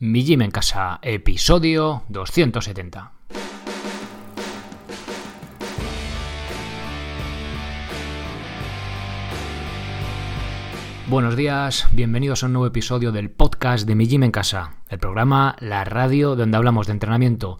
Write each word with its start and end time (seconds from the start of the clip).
Mi 0.00 0.22
Gym 0.22 0.42
en 0.42 0.52
Casa, 0.52 1.00
episodio 1.02 2.04
270. 2.08 3.10
Buenos 11.08 11.34
días, 11.34 11.88
bienvenidos 11.90 12.44
a 12.44 12.46
un 12.46 12.52
nuevo 12.52 12.66
episodio 12.68 13.10
del 13.10 13.28
podcast 13.28 13.88
de 13.88 13.96
Mi 13.96 14.06
Gym 14.06 14.22
en 14.22 14.30
Casa, 14.30 14.76
el 14.88 15.00
programa, 15.00 15.56
la 15.58 15.82
radio 15.82 16.36
donde 16.36 16.56
hablamos 16.56 16.86
de 16.86 16.92
entrenamiento 16.92 17.58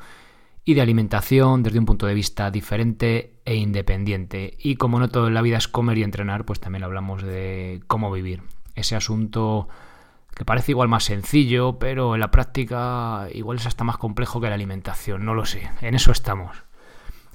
y 0.64 0.74
de 0.74 0.82
alimentación 0.82 1.64
desde 1.64 1.80
un 1.80 1.86
punto 1.86 2.06
de 2.06 2.14
vista 2.14 2.52
diferente 2.52 3.40
e 3.44 3.56
independiente. 3.56 4.56
Y 4.60 4.76
como 4.76 5.00
no 5.00 5.08
todo 5.08 5.26
en 5.26 5.34
la 5.34 5.42
vida 5.42 5.56
es 5.56 5.66
comer 5.66 5.98
y 5.98 6.04
entrenar, 6.04 6.44
pues 6.44 6.60
también 6.60 6.84
hablamos 6.84 7.24
de 7.24 7.82
cómo 7.88 8.12
vivir. 8.12 8.42
Ese 8.76 8.94
asunto 8.94 9.66
que 10.34 10.44
parece 10.44 10.72
igual 10.72 10.88
más 10.88 11.04
sencillo, 11.04 11.78
pero 11.78 12.14
en 12.14 12.20
la 12.20 12.30
práctica 12.30 13.28
igual 13.32 13.58
es 13.58 13.66
hasta 13.66 13.84
más 13.84 13.98
complejo 13.98 14.40
que 14.40 14.48
la 14.48 14.54
alimentación, 14.54 15.24
no 15.24 15.34
lo 15.34 15.44
sé, 15.44 15.68
en 15.80 15.94
eso 15.94 16.12
estamos. 16.12 16.64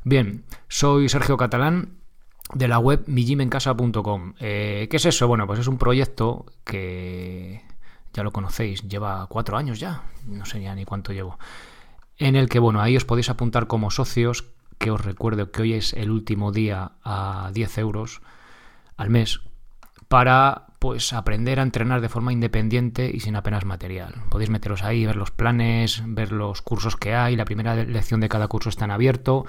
Bien, 0.03 0.45
soy 0.67 1.09
Sergio 1.09 1.37
Catalán 1.37 1.97
de 2.53 2.67
la 2.67 2.79
web 2.79 3.03
mijimencasa.com. 3.07 4.33
Eh, 4.39 4.87
¿Qué 4.89 4.97
es 4.97 5.05
eso? 5.05 5.27
Bueno, 5.27 5.47
pues 5.47 5.59
es 5.59 5.67
un 5.67 5.77
proyecto 5.77 6.45
que 6.63 7.61
ya 8.13 8.23
lo 8.23 8.31
conocéis, 8.31 8.87
lleva 8.87 9.25
cuatro 9.27 9.57
años 9.57 9.79
ya, 9.79 10.03
no 10.25 10.45
sé 10.45 10.61
ya 10.61 10.75
ni 10.75 10.85
cuánto 10.85 11.13
llevo, 11.13 11.39
en 12.17 12.35
el 12.35 12.47
que, 12.47 12.59
bueno, 12.59 12.81
ahí 12.81 12.95
os 12.95 13.05
podéis 13.05 13.29
apuntar 13.29 13.67
como 13.67 13.91
socios, 13.91 14.45
que 14.77 14.91
os 14.91 15.03
recuerdo 15.03 15.51
que 15.51 15.61
hoy 15.61 15.73
es 15.73 15.93
el 15.93 16.11
último 16.11 16.51
día 16.51 16.91
a 17.03 17.49
10 17.53 17.77
euros 17.79 18.21
al 18.97 19.09
mes, 19.09 19.41
para 20.13 20.67
pues 20.77 21.11
aprender 21.11 21.59
a 21.59 21.63
entrenar 21.63 21.99
de 21.99 22.07
forma 22.07 22.31
independiente 22.31 23.09
y 23.11 23.19
sin 23.19 23.35
apenas 23.35 23.65
material. 23.65 24.13
Podéis 24.29 24.51
meteros 24.51 24.83
ahí, 24.83 25.07
ver 25.07 25.15
los 25.15 25.31
planes, 25.31 26.03
ver 26.05 26.31
los 26.31 26.61
cursos 26.61 26.95
que 26.95 27.15
hay, 27.15 27.35
la 27.35 27.45
primera 27.45 27.73
lección 27.73 28.19
de 28.19 28.29
cada 28.29 28.47
curso 28.47 28.69
está 28.69 28.85
en 28.85 28.91
abierto 28.91 29.47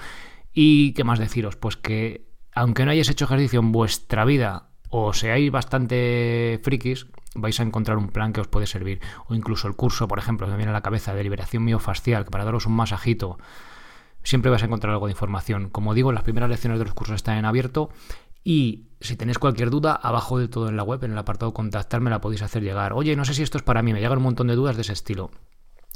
y 0.53 0.93
qué 0.93 1.03
más 1.03 1.19
deciros, 1.19 1.55
pues 1.55 1.77
que 1.77 2.25
aunque 2.51 2.83
no 2.83 2.89
hayáis 2.89 3.09
hecho 3.09 3.25
ejercicio 3.25 3.59
en 3.59 3.71
vuestra 3.71 4.25
vida 4.25 4.69
o 4.89 5.13
seáis 5.13 5.51
bastante 5.51 6.59
frikis, 6.63 7.05
vais 7.35 7.59
a 7.59 7.63
encontrar 7.63 7.99
un 7.99 8.07
plan 8.07 8.33
que 8.33 8.41
os 8.41 8.47
puede 8.47 8.65
servir. 8.65 9.01
O 9.27 9.35
incluso 9.35 9.67
el 9.67 9.75
curso, 9.75 10.07
por 10.07 10.17
ejemplo, 10.17 10.47
que 10.47 10.55
viene 10.55 10.71
a 10.71 10.73
la 10.73 10.81
cabeza 10.81 11.13
de 11.13 11.21
liberación 11.21 11.63
miofascial, 11.63 12.25
que 12.25 12.31
para 12.31 12.43
daros 12.43 12.65
un 12.65 12.73
masajito, 12.73 13.37
siempre 14.23 14.49
vais 14.49 14.63
a 14.63 14.65
encontrar 14.65 14.93
algo 14.93 15.05
de 15.05 15.11
información. 15.11 15.69
Como 15.69 15.93
digo, 15.93 16.11
las 16.11 16.23
primeras 16.23 16.49
lecciones 16.49 16.79
de 16.79 16.85
los 16.85 16.95
cursos 16.95 17.17
están 17.17 17.37
en 17.37 17.45
abierto 17.45 17.91
y 18.45 18.85
si 19.01 19.17
tenéis 19.17 19.39
cualquier 19.39 19.71
duda, 19.71 19.93
abajo 19.93 20.37
de 20.37 20.47
todo 20.47 20.69
en 20.69 20.77
la 20.77 20.83
web, 20.83 21.03
en 21.03 21.11
el 21.11 21.17
apartado 21.17 21.51
contactarme, 21.51 22.11
la 22.11 22.21
podéis 22.21 22.43
hacer 22.43 22.61
llegar. 22.61 22.93
Oye, 22.93 23.15
no 23.15 23.25
sé 23.25 23.33
si 23.33 23.41
esto 23.41 23.57
es 23.57 23.63
para 23.63 23.81
mí, 23.81 23.91
me 23.91 23.99
llegan 23.99 24.19
un 24.19 24.23
montón 24.23 24.47
de 24.47 24.55
dudas 24.55 24.75
de 24.75 24.83
ese 24.83 24.93
estilo. 24.93 25.31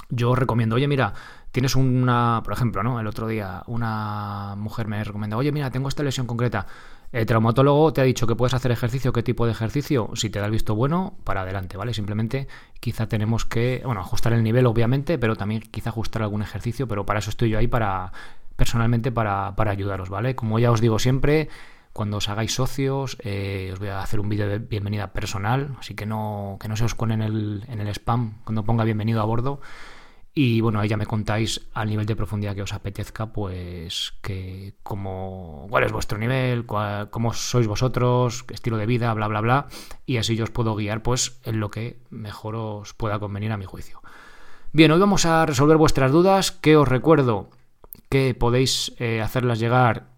Yo 0.09 0.31
os 0.31 0.39
recomiendo, 0.39 0.75
oye, 0.75 0.87
mira, 0.87 1.13
tienes 1.51 1.75
una, 1.75 2.41
por 2.43 2.53
ejemplo, 2.53 2.81
¿no? 2.81 2.99
El 2.99 3.05
otro 3.05 3.27
día 3.27 3.61
una 3.67 4.55
mujer 4.57 4.87
me 4.87 5.03
recomendó, 5.03 5.37
oye, 5.37 5.51
mira, 5.51 5.69
tengo 5.69 5.87
esta 5.87 6.01
lesión 6.01 6.25
concreta. 6.25 6.65
El 7.11 7.27
traumatólogo 7.27 7.93
te 7.93 8.01
ha 8.01 8.03
dicho 8.03 8.25
que 8.25 8.35
puedes 8.35 8.55
hacer 8.55 8.71
ejercicio, 8.71 9.13
qué 9.13 9.21
tipo 9.21 9.45
de 9.45 9.51
ejercicio. 9.51 10.09
Si 10.15 10.31
te 10.31 10.39
da 10.39 10.47
el 10.47 10.51
visto 10.51 10.73
bueno, 10.73 11.17
para 11.23 11.41
adelante, 11.41 11.77
¿vale? 11.77 11.93
Simplemente 11.93 12.47
quizá 12.79 13.07
tenemos 13.07 13.45
que, 13.45 13.83
bueno, 13.85 14.01
ajustar 14.01 14.33
el 14.33 14.41
nivel, 14.41 14.65
obviamente, 14.65 15.19
pero 15.19 15.35
también 15.35 15.61
quizá 15.61 15.91
ajustar 15.91 16.23
algún 16.23 16.41
ejercicio, 16.41 16.87
pero 16.87 17.05
para 17.05 17.19
eso 17.19 17.29
estoy 17.29 17.51
yo 17.51 17.59
ahí 17.59 17.67
para, 17.67 18.11
personalmente, 18.55 19.11
para, 19.11 19.55
para 19.55 19.69
ayudaros, 19.69 20.09
¿vale? 20.09 20.33
Como 20.33 20.57
ya 20.57 20.71
os 20.71 20.81
digo 20.81 20.97
siempre, 20.97 21.49
cuando 21.99 22.15
os 22.15 22.29
hagáis 22.29 22.53
socios, 22.53 23.17
eh, 23.25 23.71
os 23.73 23.79
voy 23.79 23.89
a 23.89 24.01
hacer 24.01 24.21
un 24.21 24.29
vídeo 24.29 24.47
de 24.47 24.59
bienvenida 24.59 25.11
personal, 25.11 25.75
así 25.79 25.95
que 25.95 26.05
no, 26.05 26.55
que 26.57 26.69
no 26.69 26.77
se 26.77 26.85
os 26.85 26.95
pone 26.95 27.13
en 27.13 27.21
el, 27.21 27.65
en 27.67 27.81
el 27.81 27.89
spam 27.89 28.39
cuando 28.45 28.63
ponga 28.63 28.85
bienvenido 28.85 29.19
a 29.19 29.25
bordo. 29.25 29.59
Y 30.33 30.61
bueno, 30.61 30.79
ahí 30.79 30.87
ya 30.87 30.95
me 30.95 31.05
contáis 31.05 31.67
al 31.73 31.89
nivel 31.89 32.05
de 32.05 32.15
profundidad 32.15 32.55
que 32.55 32.61
os 32.61 32.71
apetezca, 32.71 33.33
pues 33.33 34.13
que 34.21 34.75
como, 34.81 35.67
cuál 35.69 35.83
es 35.83 35.91
vuestro 35.91 36.17
nivel, 36.17 36.65
cómo 36.65 37.33
sois 37.33 37.67
vosotros, 37.67 38.45
estilo 38.49 38.77
de 38.77 38.85
vida, 38.85 39.13
bla, 39.13 39.27
bla, 39.27 39.41
bla. 39.41 39.67
Y 40.05 40.15
así 40.15 40.37
yo 40.37 40.45
os 40.45 40.51
puedo 40.51 40.75
guiar 40.75 41.03
pues 41.03 41.41
en 41.43 41.59
lo 41.59 41.69
que 41.69 41.99
mejor 42.09 42.55
os 42.55 42.93
pueda 42.93 43.19
convenir 43.19 43.51
a 43.51 43.57
mi 43.57 43.65
juicio. 43.65 44.01
Bien, 44.71 44.89
hoy 44.89 45.01
vamos 45.01 45.25
a 45.25 45.45
resolver 45.45 45.75
vuestras 45.75 46.13
dudas, 46.13 46.53
que 46.53 46.77
os 46.77 46.87
recuerdo 46.87 47.49
que 48.07 48.35
podéis 48.35 48.93
eh, 48.99 49.19
hacerlas 49.19 49.59
llegar 49.59 50.17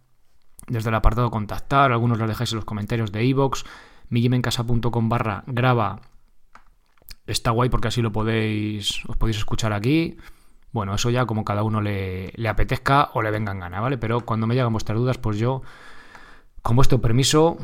desde 0.72 0.90
el 0.90 0.96
apartado 0.96 1.30
contactar, 1.30 1.92
algunos 1.92 2.18
lo 2.18 2.28
dejáis 2.28 2.52
en 2.52 2.58
los 2.58 2.66
comentarios 2.66 3.12
de 3.12 3.24
iVoox, 3.26 3.64
millimencasa.com 4.10 5.10
barra 5.10 5.44
graba 5.48 6.02
está 7.28 7.52
guay 7.52 7.70
porque 7.70 7.88
así 7.90 8.02
lo 8.02 8.12
podéis, 8.12 9.04
os 9.08 9.18
podéis 9.18 9.38
escuchar 9.38 9.74
aquí. 9.74 10.18
Bueno, 10.72 10.96
eso 10.96 11.10
ya 11.10 11.26
como 11.26 11.44
cada 11.44 11.64
uno 11.64 11.82
le, 11.82 12.32
le 12.36 12.50
apetezca 12.50 13.10
o 13.14 13.22
le 13.22 13.32
venga 13.32 13.52
en 13.52 13.60
gana, 13.60 13.82
¿vale? 13.82 13.98
Pero 13.98 14.22
cuando 14.22 14.48
me 14.48 14.56
llegan 14.56 14.72
vuestras 14.72 14.98
dudas, 14.98 15.18
pues 15.18 15.38
yo, 15.38 15.62
con 16.62 16.78
vuestro 16.78 17.02
permiso, 17.02 17.58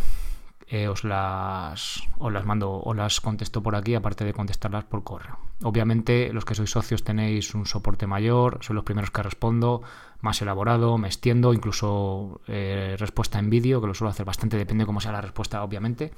eh, 0.70 0.90
os, 0.90 1.06
las, 1.06 2.04
os 2.18 2.34
las 2.34 2.46
mando 2.46 2.72
o 2.72 2.94
las 2.94 3.22
contesto 3.22 3.64
por 3.64 3.76
aquí, 3.76 3.96
aparte 3.96 4.26
de 4.26 4.34
contestarlas 4.34 4.84
por 4.84 5.04
correo. 5.04 5.40
Obviamente, 5.64 6.32
los 6.34 6.44
que 6.44 6.56
sois 6.56 6.70
socios 6.70 7.04
tenéis 7.04 7.56
un 7.56 7.66
soporte 7.66 8.06
mayor, 8.06 8.60
soy 8.62 8.76
los 8.76 8.84
primeros 8.84 9.10
que 9.10 9.24
respondo, 9.24 9.82
más 10.20 10.42
elaborado, 10.42 10.98
me 10.98 11.08
extiendo, 11.08 11.54
incluso 11.54 12.42
eh, 12.48 12.96
respuesta 13.00 13.40
en 13.40 13.50
vídeo, 13.50 13.80
que 13.80 13.88
lo 13.88 13.94
suelo 13.94 14.12
hacer 14.12 14.26
bastante, 14.26 14.58
depende 14.58 14.86
cómo 14.86 15.00
sea 15.00 15.14
la 15.14 15.22
respuesta, 15.22 15.64
obviamente. 15.64 16.12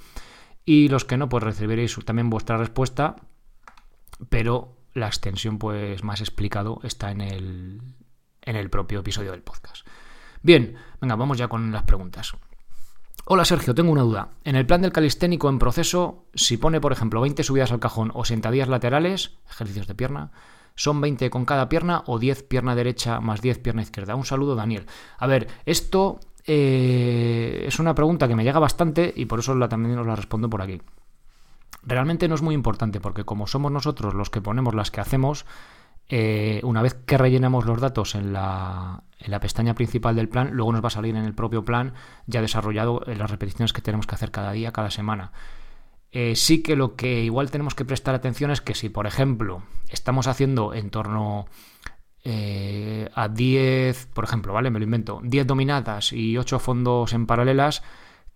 Y 0.66 0.90
los 0.90 1.06
que 1.06 1.18
no, 1.18 1.30
pues 1.30 1.44
recibiréis 1.44 1.96
también 2.04 2.30
vuestra 2.30 2.58
respuesta, 2.58 3.18
pero 4.30 4.76
la 4.94 5.08
extensión, 5.08 5.60
pues 5.60 6.04
más 6.04 6.22
explicado, 6.22 6.80
está 6.84 7.12
en 7.12 7.22
el, 7.22 7.82
en 8.42 8.56
el 8.56 8.70
propio 8.72 9.02
episodio 9.02 9.32
del 9.32 9.44
podcast. 9.44 9.86
Bien, 10.42 10.76
venga, 11.00 11.16
vamos 11.16 11.38
ya 11.38 11.48
con 11.48 11.72
las 11.72 11.84
preguntas. 11.84 12.34
Hola 13.26 13.46
Sergio, 13.46 13.76
tengo 13.76 13.92
una 13.92 14.02
duda. 14.02 14.30
En 14.44 14.56
el 14.56 14.66
plan 14.66 14.82
del 14.82 14.92
calisténico 14.92 15.50
en 15.50 15.60
proceso, 15.60 16.26
si 16.34 16.58
pone 16.58 16.82
por 16.82 16.92
ejemplo 16.92 17.22
20 17.22 17.44
subidas 17.44 17.72
al 17.72 17.80
cajón 17.80 18.12
o 18.14 18.26
sentadillas 18.26 18.70
laterales, 18.70 19.38
ejercicios 19.50 19.88
de 19.88 19.96
pierna, 19.96 20.32
¿son 20.76 21.00
20 21.02 21.30
con 21.30 21.46
cada 21.46 21.70
pierna 21.70 22.04
o 22.08 22.18
10 22.18 22.44
pierna 22.44 22.76
derecha 22.76 23.20
más 23.20 23.42
10 23.42 23.60
pierna 23.60 23.82
izquierda? 23.82 24.16
Un 24.16 24.26
saludo 24.26 24.56
Daniel. 24.56 24.88
A 25.18 25.28
ver, 25.28 25.48
esto 25.66 26.20
eh, 26.46 27.66
es 27.68 27.80
una 27.80 27.94
pregunta 27.94 28.28
que 28.28 28.36
me 28.36 28.44
llega 28.44 28.60
bastante 28.60 29.14
y 29.16 29.26
por 29.26 29.40
eso 29.40 29.54
la, 29.54 29.70
también 29.70 30.00
os 30.00 30.08
la 30.08 30.16
respondo 30.16 30.50
por 30.50 30.62
aquí. 30.62 30.82
Realmente 31.84 32.28
no 32.28 32.36
es 32.36 32.42
muy 32.42 32.56
importante 32.56 33.00
porque 33.00 33.26
como 33.26 33.48
somos 33.48 33.72
nosotros 33.72 34.14
los 34.14 34.30
que 34.30 34.42
ponemos 34.42 34.74
las 34.74 34.92
que 34.92 35.02
hacemos, 35.02 35.46
eh, 36.10 36.60
una 36.64 36.82
vez 36.82 36.96
que 37.06 37.20
rellenamos 37.20 37.66
los 37.66 37.80
datos 37.80 38.16
en 38.16 38.34
la, 38.34 39.04
pestaña 39.40 39.76
principal 39.76 40.16
del 40.16 40.28
plan, 40.28 40.50
luego 40.54 40.74
nos 40.74 40.84
va 40.84 40.88
a 40.88 40.92
salir 40.92 41.16
en 41.16 41.24
el 41.24 41.36
propio 41.36 41.64
plan 41.64 41.94
ya 42.26 42.42
desarrollado 42.42 43.04
en 43.06 43.20
las 43.20 43.30
repeticiones 43.30 43.74
que 43.74 43.82
tenemos 43.82 44.08
que 44.08 44.16
hacer 44.16 44.32
cada 44.32 44.52
día, 44.52 44.72
cada 44.72 44.90
semana. 44.90 45.32
Eh, 46.12 46.36
sí 46.36 46.64
que 46.64 46.76
lo 46.76 46.96
que 46.96 47.24
igual 47.24 47.52
tenemos 47.52 47.76
que 47.76 47.86
prestar 47.86 48.16
atención 48.16 48.50
es 48.50 48.62
que 48.62 48.74
si, 48.74 48.90
por 48.90 49.06
ejemplo, 49.06 49.62
estamos 49.90 50.26
haciendo 50.26 50.74
en 50.74 50.90
torno 50.90 51.46
eh, 52.24 53.08
a 53.14 53.28
10, 53.28 54.08
por 54.08 54.24
ejemplo, 54.24 54.54
¿vale? 54.54 54.72
Me 54.72 54.80
lo 54.80 54.86
invento, 54.86 55.22
10 55.24 55.46
dominadas 55.46 56.12
y 56.12 56.40
8 56.40 56.58
fondos 56.58 57.14
en 57.14 57.28
paralelas, 57.28 57.84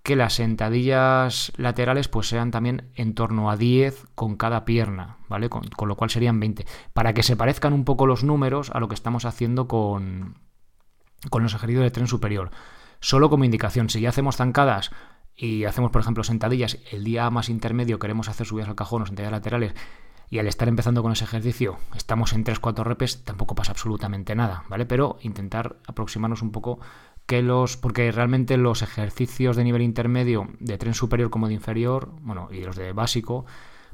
que 0.04 0.18
las 0.18 0.34
sentadillas 0.34 1.54
laterales 1.56 2.10
pues 2.10 2.28
sean 2.28 2.52
también 2.52 2.92
en 2.96 3.16
torno 3.16 3.50
a 3.50 3.56
10 3.56 4.06
con 4.16 4.36
cada 4.36 4.66
pierna, 4.66 5.18
¿vale? 5.30 5.50
Con, 5.50 5.64
lo 5.88 5.96
cual 5.96 6.10
serían 6.10 6.42
20. 6.42 6.66
Para 6.92 7.14
que 7.14 7.24
se 7.24 7.38
parezcan 7.38 7.72
un 7.72 7.86
poco 7.86 8.06
los 8.06 8.24
números 8.24 8.70
a 8.72 8.82
lo 8.82 8.90
que 8.90 8.96
estamos 8.96 9.24
haciendo 9.24 9.70
con, 9.70 10.38
con 11.30 11.42
los 11.42 11.54
ejercicios 11.54 11.86
de 11.86 11.92
tren 11.92 12.08
superior. 12.08 12.52
Solo 13.00 13.30
como 13.30 13.46
indicación, 13.46 13.90
si 13.90 14.02
ya 14.02 14.10
hacemos 14.10 14.36
zancadas 14.36 14.92
y 15.36 15.64
hacemos, 15.64 15.92
por 15.92 16.02
ejemplo, 16.02 16.24
sentadillas, 16.26 16.80
el 16.92 17.06
día 17.06 17.30
más 17.30 17.48
intermedio 17.48 17.98
queremos 17.98 18.28
hacer 18.28 18.46
subidas 18.46 18.70
al 18.70 18.76
cajón 18.76 19.04
o 19.04 19.06
sentadillas 19.06 19.32
laterales, 19.32 19.74
y 20.30 20.40
al 20.40 20.48
estar 20.48 20.68
empezando 20.68 21.04
con 21.04 21.12
ese 21.12 21.26
ejercicio 21.26 21.78
estamos 21.96 22.34
en 22.34 22.44
3-4 22.44 22.84
repes, 22.84 23.24
tampoco 23.24 23.56
pasa 23.56 23.72
absolutamente 23.72 24.36
nada, 24.36 24.64
¿vale? 24.68 24.86
Pero 24.86 25.18
intentar 25.22 25.78
aproximarnos 25.86 26.42
un 26.42 26.52
poco 26.52 26.80
que 27.26 27.42
los. 27.42 27.78
Porque 27.78 28.12
realmente 28.12 28.58
los 28.58 28.82
ejercicios 28.82 29.56
de 29.56 29.64
nivel 29.64 29.82
intermedio, 29.82 30.48
de 30.60 30.78
tren 30.78 30.94
superior 30.94 31.30
como 31.30 31.48
de 31.48 31.54
inferior, 31.54 32.12
bueno, 32.22 32.50
y 32.52 32.64
los 32.64 32.76
de 32.76 32.94
básico, 32.94 33.46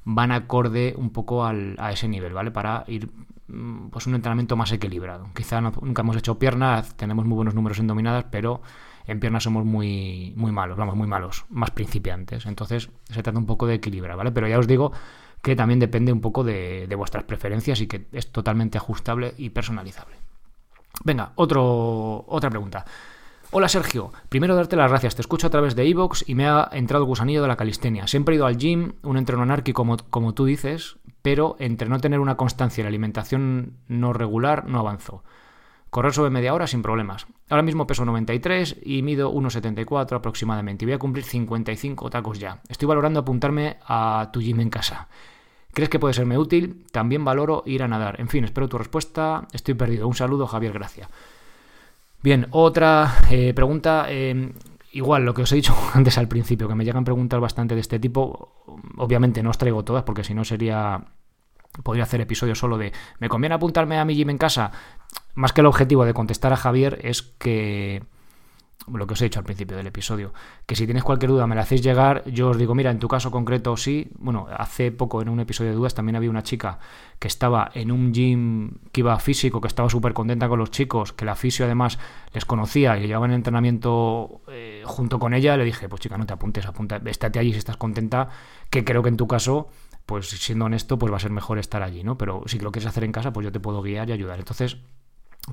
van 0.03 0.31
acorde 0.31 0.95
un 0.97 1.11
poco 1.11 1.45
al, 1.45 1.75
a 1.79 1.91
ese 1.91 2.07
nivel, 2.07 2.33
¿vale? 2.33 2.51
Para 2.51 2.83
ir 2.87 3.09
mm, 3.47 3.89
pues 3.89 4.07
un 4.07 4.15
entrenamiento 4.15 4.55
más 4.55 4.71
equilibrado. 4.71 5.29
Quizá 5.35 5.61
nunca 5.61 6.01
hemos 6.01 6.17
hecho 6.17 6.39
piernas, 6.39 6.95
tenemos 6.95 7.25
muy 7.25 7.35
buenos 7.35 7.55
números 7.55 7.79
en 7.79 7.87
dominadas, 7.87 8.25
pero 8.31 8.61
en 9.05 9.19
piernas 9.19 9.43
somos 9.43 9.65
muy, 9.65 10.33
muy 10.35 10.51
malos, 10.51 10.77
vamos, 10.77 10.95
muy 10.95 11.07
malos, 11.07 11.45
más 11.49 11.71
principiantes. 11.71 12.45
Entonces 12.45 12.89
se 13.09 13.23
trata 13.23 13.37
un 13.39 13.45
poco 13.45 13.67
de 13.67 13.75
equilibrar, 13.75 14.17
¿vale? 14.17 14.31
Pero 14.31 14.47
ya 14.47 14.59
os 14.59 14.67
digo 14.67 14.91
que 15.41 15.55
también 15.55 15.79
depende 15.79 16.11
un 16.11 16.21
poco 16.21 16.43
de, 16.43 16.85
de 16.87 16.95
vuestras 16.95 17.23
preferencias 17.23 17.81
y 17.81 17.87
que 17.87 18.07
es 18.11 18.31
totalmente 18.31 18.77
ajustable 18.77 19.33
y 19.37 19.49
personalizable. 19.49 20.15
Venga, 21.03 21.31
otro, 21.35 22.25
otra 22.27 22.49
pregunta. 22.49 22.85
Hola 23.51 23.67
Sergio, 23.67 24.11
primero 24.29 24.53
darte 24.53 24.75
las 24.75 24.91
gracias, 24.91 25.15
te 25.15 25.23
escucho 25.23 25.47
a 25.47 25.49
través 25.49 25.75
de 25.75 25.89
Evox 25.89 26.23
y 26.29 26.35
me 26.35 26.47
ha 26.47 26.69
entrado 26.71 27.05
gusanillo 27.05 27.41
de 27.41 27.47
la 27.47 27.55
calistenia. 27.55 28.05
Siempre 28.05 28.35
he 28.35 28.37
ido 28.37 28.45
al 28.45 28.57
gym, 28.57 28.93
un 29.01 29.17
entreno 29.17 29.41
anárquico 29.41 29.81
como, 29.81 29.97
como 29.97 30.35
tú 30.35 30.45
dices, 30.45 30.97
pero 31.23 31.55
entre 31.57 31.89
no 31.89 31.99
tener 31.99 32.19
una 32.19 32.37
constancia 32.37 32.81
y 32.81 32.83
la 32.83 32.89
alimentación 32.89 33.73
no 33.87 34.13
regular, 34.13 34.67
no 34.67 34.77
avanzo. 34.77 35.23
Correr 35.89 36.13
sobre 36.13 36.29
media 36.29 36.53
hora 36.53 36.67
sin 36.67 36.83
problemas. 36.83 37.25
Ahora 37.49 37.63
mismo 37.63 37.87
peso 37.87 38.05
93 38.05 38.81
y 38.83 39.01
mido 39.01 39.33
1,74 39.33 40.17
aproximadamente. 40.17 40.85
Y 40.85 40.87
voy 40.87 40.93
a 40.93 40.99
cumplir 40.99 41.25
55 41.25 42.11
tacos 42.11 42.37
ya. 42.37 42.61
Estoy 42.69 42.87
valorando 42.87 43.21
apuntarme 43.21 43.77
a 43.87 44.29
tu 44.31 44.41
gym 44.41 44.59
en 44.59 44.69
casa. 44.69 45.07
¿Crees 45.73 45.89
que 45.89 45.97
puede 45.97 46.13
serme 46.13 46.37
útil? 46.37 46.85
También 46.91 47.25
valoro 47.25 47.63
ir 47.65 47.81
a 47.81 47.87
nadar. 47.87 48.21
En 48.21 48.27
fin, 48.27 48.43
espero 48.43 48.69
tu 48.69 48.77
respuesta. 48.77 49.47
Estoy 49.53 49.73
perdido. 49.73 50.07
Un 50.07 50.13
saludo, 50.13 50.45
Javier 50.45 50.73
Gracia. 50.73 51.09
Bien, 52.21 52.47
otra 52.51 53.15
eh, 53.29 53.53
pregunta. 53.53 54.05
Eh, 54.09 54.53
igual, 54.91 55.23
lo 55.23 55.33
que 55.33 55.43
os 55.43 55.51
he 55.51 55.55
dicho 55.55 55.75
antes 55.93 56.17
al 56.17 56.27
principio, 56.27 56.67
que 56.67 56.75
me 56.75 56.85
llegan 56.85 57.05
preguntas 57.05 57.39
bastante 57.39 57.75
de 57.75 57.81
este 57.81 57.99
tipo. 57.99 58.63
Obviamente 58.97 59.43
no 59.43 59.49
os 59.49 59.57
traigo 59.57 59.83
todas 59.83 60.03
porque 60.03 60.23
si 60.23 60.33
no 60.33 60.43
sería 60.43 61.03
podría 61.83 62.03
hacer 62.03 62.19
episodios 62.19 62.57
solo 62.57 62.77
de 62.77 62.91
¿me 63.19 63.29
conviene 63.29 63.55
apuntarme 63.55 63.99
a 63.99 64.05
mi 64.05 64.15
gym 64.15 64.31
en 64.31 64.37
casa? 64.37 64.71
Más 65.35 65.53
que 65.53 65.61
el 65.61 65.67
objetivo 65.67 66.03
de 66.03 66.13
contestar 66.13 66.51
a 66.51 66.57
Javier 66.57 66.99
es 67.03 67.21
que 67.21 68.03
lo 68.87 69.05
que 69.05 69.13
os 69.13 69.21
he 69.21 69.25
dicho 69.25 69.39
al 69.39 69.45
principio 69.45 69.77
del 69.77 69.87
episodio, 69.87 70.33
que 70.65 70.75
si 70.75 70.85
tienes 70.85 71.03
cualquier 71.03 71.31
duda 71.31 71.45
me 71.47 71.55
la 71.55 71.61
hacéis 71.61 71.81
llegar, 71.81 72.23
yo 72.29 72.49
os 72.49 72.57
digo, 72.57 72.73
mira, 72.75 72.91
en 72.91 72.99
tu 72.99 73.07
caso 73.07 73.29
concreto 73.29 73.75
sí, 73.77 74.09
bueno, 74.17 74.47
hace 74.55 74.91
poco 74.91 75.21
en 75.21 75.29
un 75.29 75.39
episodio 75.39 75.71
de 75.71 75.77
dudas 75.77 75.93
también 75.93 76.15
había 76.15 76.29
una 76.29 76.43
chica 76.43 76.79
que 77.19 77.27
estaba 77.27 77.69
en 77.73 77.91
un 77.91 78.13
gym 78.13 78.71
que 78.91 79.01
iba 79.01 79.17
físico, 79.19 79.61
que 79.61 79.67
estaba 79.67 79.89
súper 79.89 80.13
contenta 80.13 80.47
con 80.47 80.59
los 80.59 80.71
chicos, 80.71 81.13
que 81.13 81.25
la 81.25 81.35
fisio 81.35 81.65
además 81.65 81.99
les 82.33 82.45
conocía 82.45 82.97
y 82.97 83.07
llevaba 83.07 83.25
en 83.25 83.33
entrenamiento 83.33 84.41
eh, 84.47 84.83
junto 84.85 85.19
con 85.19 85.33
ella, 85.33 85.57
le 85.57 85.65
dije, 85.65 85.89
pues 85.89 86.01
chica, 86.01 86.17
no 86.17 86.25
te 86.25 86.33
apuntes, 86.33 86.65
apunta, 86.65 87.01
estate 87.05 87.39
allí 87.39 87.51
si 87.51 87.59
estás 87.59 87.77
contenta, 87.77 88.29
que 88.69 88.83
creo 88.83 89.03
que 89.03 89.09
en 89.09 89.17
tu 89.17 89.27
caso 89.27 89.69
pues 90.05 90.27
siendo 90.27 90.65
honesto, 90.65 90.97
pues 90.97 91.13
va 91.13 91.17
a 91.17 91.19
ser 91.19 91.29
mejor 91.29 91.59
estar 91.59 91.83
allí, 91.83 92.03
¿no? 92.03 92.17
Pero 92.17 92.41
si 92.47 92.57
lo 92.57 92.71
quieres 92.71 92.87
hacer 92.87 93.03
en 93.03 93.11
casa, 93.11 93.31
pues 93.31 93.43
yo 93.43 93.51
te 93.51 93.59
puedo 93.59 93.83
guiar 93.83 94.09
y 94.09 94.11
ayudar. 94.11 94.39
Entonces, 94.39 94.77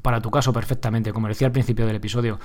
para 0.00 0.22
tu 0.22 0.30
caso, 0.30 0.50
perfectamente, 0.50 1.12
como 1.12 1.28
decía 1.28 1.46
al 1.46 1.52
principio 1.52 1.86
del 1.86 1.96
episodio, 1.96 2.38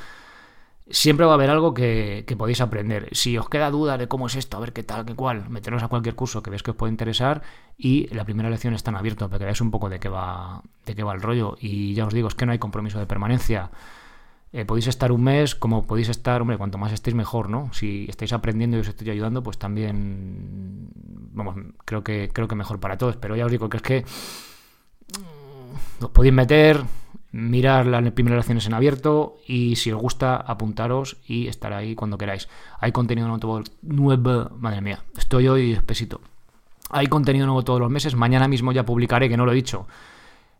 siempre 0.91 1.25
va 1.25 1.33
a 1.33 1.35
haber 1.35 1.49
algo 1.49 1.73
que, 1.73 2.25
podéis 2.37 2.61
aprender. 2.61 3.09
Si 3.11 3.37
os 3.37 3.49
queda 3.49 3.69
duda 3.69 3.97
de 3.97 4.07
cómo 4.07 4.27
es 4.27 4.35
esto, 4.35 4.57
a 4.57 4.59
ver 4.59 4.73
qué 4.73 4.83
tal, 4.83 5.05
qué 5.05 5.15
cual, 5.15 5.49
meteros 5.49 5.83
a 5.83 5.87
cualquier 5.87 6.15
curso 6.15 6.41
que 6.43 6.49
veáis 6.49 6.63
que 6.63 6.71
os 6.71 6.77
puede 6.77 6.91
interesar 6.91 7.41
y 7.77 8.07
la 8.13 8.25
primera 8.25 8.49
lección 8.49 8.73
está 8.73 8.91
en 8.91 8.97
abierto 8.97 9.27
para 9.27 9.39
que 9.39 9.45
veáis 9.45 9.61
un 9.61 9.71
poco 9.71 9.89
de 9.89 9.99
qué 9.99 10.09
va, 10.09 10.61
de 10.85 10.95
qué 10.95 11.03
va 11.03 11.13
el 11.13 11.21
rollo. 11.21 11.57
Y 11.59 11.93
ya 11.93 12.05
os 12.05 12.13
digo, 12.13 12.27
es 12.27 12.35
que 12.35 12.45
no 12.45 12.51
hay 12.51 12.59
compromiso 12.59 12.99
de 12.99 13.05
permanencia. 13.05 13.71
Eh, 14.53 14.65
podéis 14.65 14.87
estar 14.87 15.13
un 15.13 15.23
mes, 15.23 15.55
como 15.55 15.87
podéis 15.87 16.09
estar, 16.09 16.41
hombre, 16.41 16.57
cuanto 16.57 16.77
más 16.77 16.91
estéis 16.91 17.15
mejor, 17.15 17.49
¿no? 17.49 17.71
Si 17.73 18.05
estáis 18.09 18.33
aprendiendo 18.33 18.75
y 18.77 18.81
os 18.81 18.87
estoy 18.87 19.09
ayudando, 19.09 19.41
pues 19.43 19.57
también, 19.57 20.89
vamos, 21.31 21.55
creo 21.85 22.03
que, 22.03 22.29
creo 22.33 22.49
que 22.49 22.55
mejor 22.55 22.79
para 22.79 22.97
todos. 22.97 23.15
Pero 23.15 23.35
ya 23.37 23.45
os 23.45 23.51
digo 23.51 23.69
que 23.69 23.77
es 23.77 23.83
que 23.83 24.05
mm, 25.19 26.03
os 26.03 26.11
podéis 26.11 26.33
meter, 26.33 26.81
mirar 27.31 27.85
las 27.85 28.11
primeras 28.11 28.37
lecciones 28.37 28.65
en 28.65 28.73
abierto 28.73 29.37
y 29.47 29.77
si 29.77 29.91
os 29.91 30.01
gusta, 30.01 30.35
apuntaros 30.35 31.17
y 31.25 31.47
estar 31.47 31.73
ahí 31.73 31.95
cuando 31.95 32.17
queráis. 32.17 32.49
Hay 32.79 32.91
contenido 32.91 33.27
nuevo, 33.27 33.63
nuevo 33.81 34.49
madre 34.57 34.81
mía, 34.81 35.03
estoy 35.17 35.47
hoy 35.47 35.73
espesito. 35.73 36.21
Hay 36.89 37.07
contenido 37.07 37.45
nuevo 37.45 37.63
todos 37.63 37.79
los 37.79 37.89
meses. 37.89 38.15
Mañana 38.15 38.49
mismo 38.49 38.73
ya 38.73 38.83
publicaré, 38.83 39.29
que 39.29 39.37
no 39.37 39.45
lo 39.45 39.53
he 39.53 39.55
dicho, 39.55 39.87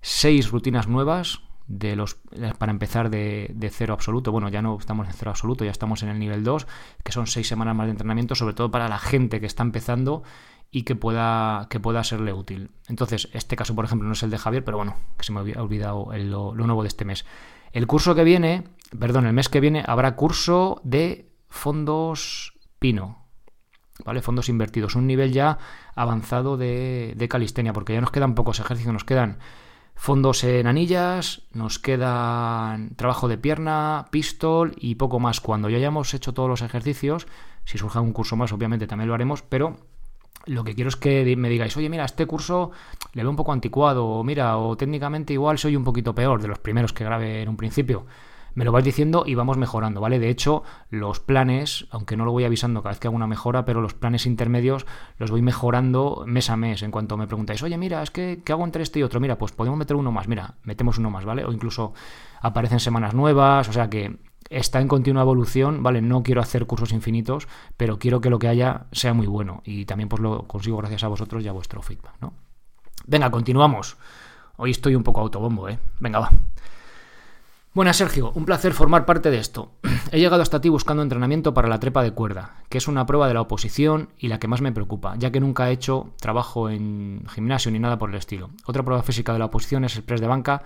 seis 0.01 0.49
rutinas 0.49 0.87
nuevas 0.87 1.41
de 1.67 1.95
los 1.95 2.17
para 2.57 2.71
empezar 2.71 3.09
de, 3.09 3.71
cero 3.71 3.93
absoluto. 3.93 4.31
Bueno, 4.31 4.49
ya 4.49 4.61
no 4.61 4.77
estamos 4.77 5.07
en 5.07 5.13
cero 5.13 5.31
absoluto, 5.31 5.65
ya 5.65 5.71
estamos 5.71 6.03
en 6.03 6.09
el 6.09 6.19
nivel 6.19 6.43
2, 6.43 6.67
que 7.03 7.11
son 7.11 7.27
seis 7.27 7.47
semanas 7.47 7.75
más 7.75 7.87
de 7.87 7.91
entrenamiento, 7.91 8.35
sobre 8.35 8.53
todo 8.53 8.71
para 8.71 8.87
la 8.87 8.97
gente 8.97 9.39
que 9.39 9.45
está 9.45 9.63
empezando 9.63 10.23
y 10.71 10.83
que 10.83 10.95
pueda, 10.95 11.67
que 11.69 11.81
pueda 11.81 12.03
serle 12.03 12.31
útil. 12.31 12.71
Entonces, 12.87 13.29
este 13.33 13.57
caso, 13.57 13.75
por 13.75 13.83
ejemplo, 13.83 14.07
no 14.07 14.13
es 14.13 14.23
el 14.23 14.29
de 14.29 14.37
Javier, 14.37 14.63
pero 14.63 14.77
bueno, 14.77 14.95
que 15.17 15.25
se 15.25 15.33
me 15.33 15.41
había 15.41 15.61
olvidado 15.61 16.09
lo, 16.15 16.53
nuevo 16.53 16.81
de 16.81 16.87
este 16.87 17.03
mes. 17.03 17.25
El 17.73 17.87
curso 17.87 18.15
que 18.15 18.23
viene, 18.23 18.63
perdón, 18.97 19.25
el 19.25 19.33
mes 19.33 19.49
que 19.49 19.59
viene 19.59 19.83
habrá 19.85 20.15
curso 20.15 20.79
de 20.83 21.29
fondos 21.49 22.53
Pino. 22.79 23.27
¿Vale? 24.03 24.21
Fondos 24.21 24.49
invertidos, 24.49 24.95
un 24.95 25.05
nivel 25.05 25.31
ya 25.31 25.59
avanzado 25.93 26.57
de, 26.57 27.13
de 27.15 27.27
calistenia, 27.27 27.73
porque 27.73 27.93
ya 27.93 28.01
nos 28.01 28.09
quedan 28.09 28.33
pocos 28.33 28.59
ejercicios, 28.59 28.93
nos 28.93 29.03
quedan 29.03 29.37
fondos 29.93 30.43
en 30.43 30.65
anillas, 30.65 31.43
nos 31.53 31.77
quedan 31.77 32.95
trabajo 32.95 33.27
de 33.27 33.37
pierna, 33.37 34.07
pistol 34.09 34.73
y 34.77 34.95
poco 34.95 35.19
más. 35.19 35.41
Cuando 35.41 35.69
ya 35.69 35.77
hayamos 35.77 36.15
hecho 36.15 36.33
todos 36.33 36.49
los 36.49 36.63
ejercicios, 36.63 37.27
si 37.65 37.77
surja 37.77 38.01
un 38.01 38.13
curso 38.13 38.35
más, 38.35 38.51
obviamente 38.51 38.87
también 38.87 39.09
lo 39.09 39.13
haremos, 39.13 39.43
pero 39.43 39.77
lo 40.45 40.63
que 40.63 40.75
quiero 40.75 40.89
es 40.89 40.95
que 40.95 41.35
me 41.35 41.49
digáis, 41.49 41.75
oye, 41.77 41.89
mira, 41.89 42.05
este 42.05 42.25
curso 42.25 42.71
le 43.13 43.23
veo 43.23 43.29
un 43.29 43.35
poco 43.35 43.53
anticuado, 43.53 44.05
o 44.05 44.23
mira, 44.23 44.57
o 44.57 44.75
técnicamente 44.77 45.33
igual 45.33 45.57
soy 45.57 45.75
un 45.75 45.83
poquito 45.83 46.15
peor 46.15 46.41
de 46.41 46.47
los 46.47 46.59
primeros 46.59 46.93
que 46.93 47.03
grabé 47.03 47.41
en 47.41 47.49
un 47.49 47.57
principio 47.57 48.05
me 48.53 48.65
lo 48.65 48.71
vais 48.71 48.83
diciendo 48.83 49.23
y 49.25 49.35
vamos 49.35 49.57
mejorando, 49.57 50.01
¿vale? 50.01 50.19
De 50.19 50.29
hecho, 50.29 50.63
los 50.89 51.19
planes, 51.19 51.87
aunque 51.91 52.17
no 52.17 52.25
lo 52.25 52.31
voy 52.31 52.43
avisando 52.43 52.81
cada 52.81 52.91
vez 52.91 52.99
que 52.99 53.07
hago 53.07 53.15
una 53.15 53.27
mejora, 53.27 53.65
pero 53.65 53.81
los 53.81 53.93
planes 53.93 54.25
intermedios 54.25 54.85
los 55.17 55.31
voy 55.31 55.41
mejorando 55.41 56.23
mes 56.27 56.49
a 56.49 56.57
mes. 56.57 56.83
En 56.83 56.91
cuanto 56.91 57.17
me 57.17 57.27
preguntáis, 57.27 57.63
oye, 57.63 57.77
mira, 57.77 58.01
es 58.03 58.11
que 58.11 58.41
¿qué 58.43 58.51
hago 58.51 58.65
entre 58.65 58.83
este 58.83 58.99
y 58.99 59.03
otro? 59.03 59.19
Mira, 59.19 59.37
pues 59.37 59.51
podemos 59.51 59.79
meter 59.79 59.95
uno 59.95 60.11
más, 60.11 60.27
mira, 60.27 60.55
metemos 60.63 60.97
uno 60.97 61.09
más, 61.09 61.25
¿vale? 61.25 61.45
O 61.45 61.51
incluso 61.51 61.93
aparecen 62.41 62.79
semanas 62.79 63.13
nuevas, 63.13 63.69
o 63.69 63.73
sea 63.73 63.89
que 63.89 64.17
está 64.51 64.81
en 64.81 64.87
continua 64.87 65.23
evolución, 65.23 65.81
¿vale? 65.81 66.01
No 66.01 66.23
quiero 66.23 66.41
hacer 66.41 66.67
cursos 66.67 66.91
infinitos, 66.91 67.47
pero 67.77 67.97
quiero 67.97 68.21
que 68.21 68.29
lo 68.29 68.37
que 68.37 68.49
haya 68.49 68.85
sea 68.91 69.13
muy 69.13 69.27
bueno 69.27 69.61
y 69.65 69.85
también 69.85 70.09
pues 70.09 70.21
lo 70.21 70.43
consigo 70.43 70.77
gracias 70.77 71.03
a 71.03 71.07
vosotros 71.07 71.43
y 71.43 71.47
a 71.47 71.53
vuestro 71.53 71.81
feedback, 71.81 72.15
¿no? 72.21 72.33
Venga, 73.07 73.31
continuamos. 73.31 73.97
Hoy 74.57 74.71
estoy 74.71 74.95
un 74.95 75.03
poco 75.03 75.21
autobombo, 75.21 75.69
¿eh? 75.69 75.79
Venga, 75.99 76.19
va. 76.19 76.31
Buenas 77.73 77.95
Sergio, 77.95 78.33
un 78.35 78.43
placer 78.43 78.73
formar 78.73 79.05
parte 79.05 79.31
de 79.31 79.37
esto. 79.37 79.71
He 80.11 80.19
llegado 80.19 80.41
hasta 80.41 80.59
ti 80.59 80.67
buscando 80.67 81.01
entrenamiento 81.01 81.53
para 81.53 81.69
la 81.69 81.79
trepa 81.79 82.03
de 82.03 82.11
cuerda, 82.11 82.55
que 82.67 82.77
es 82.77 82.89
una 82.89 83.05
prueba 83.05 83.29
de 83.29 83.33
la 83.33 83.41
oposición 83.41 84.09
y 84.17 84.27
la 84.27 84.39
que 84.39 84.49
más 84.49 84.61
me 84.61 84.73
preocupa, 84.73 85.15
ya 85.17 85.31
que 85.31 85.39
nunca 85.39 85.69
he 85.69 85.71
hecho 85.71 86.09
trabajo 86.19 86.69
en 86.69 87.23
gimnasio 87.33 87.71
ni 87.71 87.79
nada 87.79 87.97
por 87.97 88.09
el 88.09 88.17
estilo. 88.17 88.49
Otra 88.65 88.83
prueba 88.83 89.03
física 89.03 89.31
de 89.31 89.39
la 89.39 89.45
oposición 89.45 89.85
es 89.85 89.95
el 89.95 90.03
press 90.03 90.19
de 90.19 90.27
banca, 90.27 90.63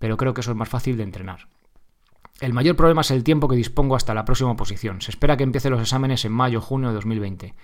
pero 0.00 0.16
creo 0.16 0.34
que 0.34 0.40
eso 0.40 0.50
es 0.50 0.56
más 0.56 0.68
fácil 0.68 0.96
de 0.96 1.04
entrenar. 1.04 1.46
El 2.40 2.54
mayor 2.54 2.74
problema 2.74 3.02
es 3.02 3.10
el 3.10 3.22
tiempo 3.22 3.48
que 3.48 3.56
dispongo 3.56 3.96
hasta 3.96 4.14
la 4.14 4.24
próxima 4.24 4.52
oposición. 4.52 5.02
Se 5.02 5.10
espera 5.10 5.36
que 5.36 5.44
empiece 5.44 5.68
los 5.68 5.80
exámenes 5.80 6.24
en 6.24 6.32
mayo 6.32 6.60
o 6.60 6.62
junio 6.62 6.88
de 6.88 6.94
2020, 6.94 7.54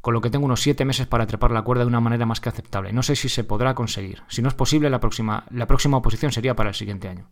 con 0.00 0.14
lo 0.14 0.22
que 0.22 0.30
tengo 0.30 0.46
unos 0.46 0.62
7 0.62 0.86
meses 0.86 1.06
para 1.06 1.26
trepar 1.26 1.50
la 1.50 1.60
cuerda 1.60 1.82
de 1.82 1.88
una 1.88 2.00
manera 2.00 2.24
más 2.24 2.40
que 2.40 2.48
aceptable. 2.48 2.94
No 2.94 3.02
sé 3.02 3.16
si 3.16 3.28
se 3.28 3.44
podrá 3.44 3.74
conseguir. 3.74 4.22
Si 4.28 4.40
no 4.40 4.48
es 4.48 4.54
posible, 4.54 4.88
la 4.88 4.98
próxima, 4.98 5.44
la 5.50 5.66
próxima 5.66 5.98
oposición 5.98 6.32
sería 6.32 6.56
para 6.56 6.70
el 6.70 6.74
siguiente 6.74 7.06
año. 7.06 7.28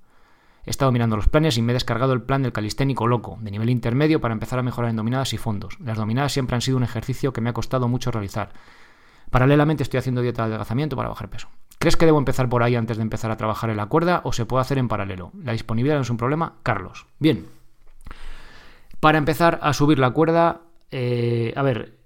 He 0.67 0.71
estado 0.71 0.93
mirando 0.93 1.17
los 1.17 1.29
planes 1.29 1.57
y 1.57 1.63
me 1.63 1.73
he 1.73 1.75
descargado 1.75 2.13
el 2.13 2.21
plan 2.21 2.43
del 2.43 2.53
calisténico 2.53 3.07
loco, 3.07 3.39
de 3.41 3.51
nivel 3.51 3.71
intermedio, 3.71 4.21
para 4.21 4.35
empezar 4.35 4.59
a 4.59 4.63
mejorar 4.63 4.91
en 4.91 4.97
dominadas 4.97 5.33
y 5.33 5.39
fondos. 5.39 5.79
Las 5.81 5.97
dominadas 5.97 6.33
siempre 6.33 6.57
han 6.57 6.61
sido 6.61 6.77
un 6.77 6.83
ejercicio 6.83 7.33
que 7.33 7.41
me 7.41 7.49
ha 7.49 7.55
costado 7.55 7.89
mucho 7.89 8.11
realizar. 8.11 8.53
Paralelamente 9.31 9.83
estoy 9.83 9.97
haciendo 9.97 10.21
dieta 10.21 10.43
de 10.43 10.49
adelgazamiento 10.49 10.95
para 10.95 11.09
bajar 11.09 11.31
peso. 11.31 11.49
¿Crees 11.81 11.97
que 11.97 12.05
debo 12.05 12.19
empezar 12.19 12.51
por 12.51 12.63
ahí 12.63 12.77
antes 12.77 12.99
de 12.99 13.03
empezar 13.03 13.31
a 13.31 13.39
trabajar 13.39 13.71
en 13.71 13.79
la 13.79 13.87
cuerda 13.87 14.21
o 14.25 14.35
se 14.35 14.45
puede 14.45 14.61
hacer 14.61 14.77
en 14.77 14.87
paralelo? 14.87 15.33
La 15.43 15.53
disponibilidad 15.53 15.97
no 15.97 16.03
es 16.03 16.11
un 16.11 16.19
problema. 16.19 16.57
Carlos. 16.63 17.07
Bien. 17.19 17.47
Para 19.01 19.17
empezar 19.17 19.59
a 19.63 19.73
subir 19.73 19.99
la 19.99 20.11
cuerda, 20.11 20.61
eh, 20.91 21.55
a 21.57 21.63
ver, 21.63 21.97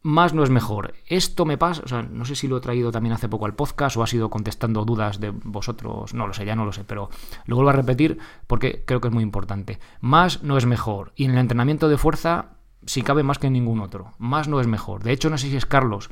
más 0.00 0.32
no 0.32 0.42
es 0.42 0.48
mejor. 0.48 0.94
Esto 1.06 1.44
me 1.44 1.58
pasa, 1.58 1.82
o 1.84 1.88
sea, 1.88 2.00
no 2.00 2.24
sé 2.24 2.34
si 2.34 2.48
lo 2.48 2.56
he 2.56 2.60
traído 2.62 2.90
también 2.90 3.12
hace 3.12 3.28
poco 3.28 3.44
al 3.44 3.54
podcast 3.54 3.98
o 3.98 4.02
ha 4.02 4.06
sido 4.06 4.30
contestando 4.30 4.86
dudas 4.86 5.20
de 5.20 5.28
vosotros, 5.28 6.14
no 6.14 6.26
lo 6.26 6.32
sé, 6.32 6.46
ya 6.46 6.56
no 6.56 6.64
lo 6.64 6.72
sé, 6.72 6.84
pero 6.84 7.10
lo 7.44 7.56
vuelvo 7.56 7.68
a 7.68 7.74
repetir 7.74 8.18
porque 8.46 8.84
creo 8.86 9.02
que 9.02 9.08
es 9.08 9.14
muy 9.14 9.22
importante. 9.22 9.80
Más 10.00 10.42
no 10.42 10.56
es 10.56 10.64
mejor. 10.64 11.12
Y 11.14 11.26
en 11.26 11.32
el 11.32 11.38
entrenamiento 11.38 11.90
de 11.90 11.98
fuerza, 11.98 12.52
si 12.86 13.02
cabe 13.02 13.22
más 13.22 13.38
que 13.38 13.48
en 13.48 13.52
ningún 13.52 13.80
otro. 13.80 14.14
Más 14.16 14.48
no 14.48 14.62
es 14.62 14.66
mejor. 14.66 15.02
De 15.02 15.12
hecho, 15.12 15.28
no 15.28 15.36
sé 15.36 15.50
si 15.50 15.56
es 15.58 15.66
Carlos 15.66 16.08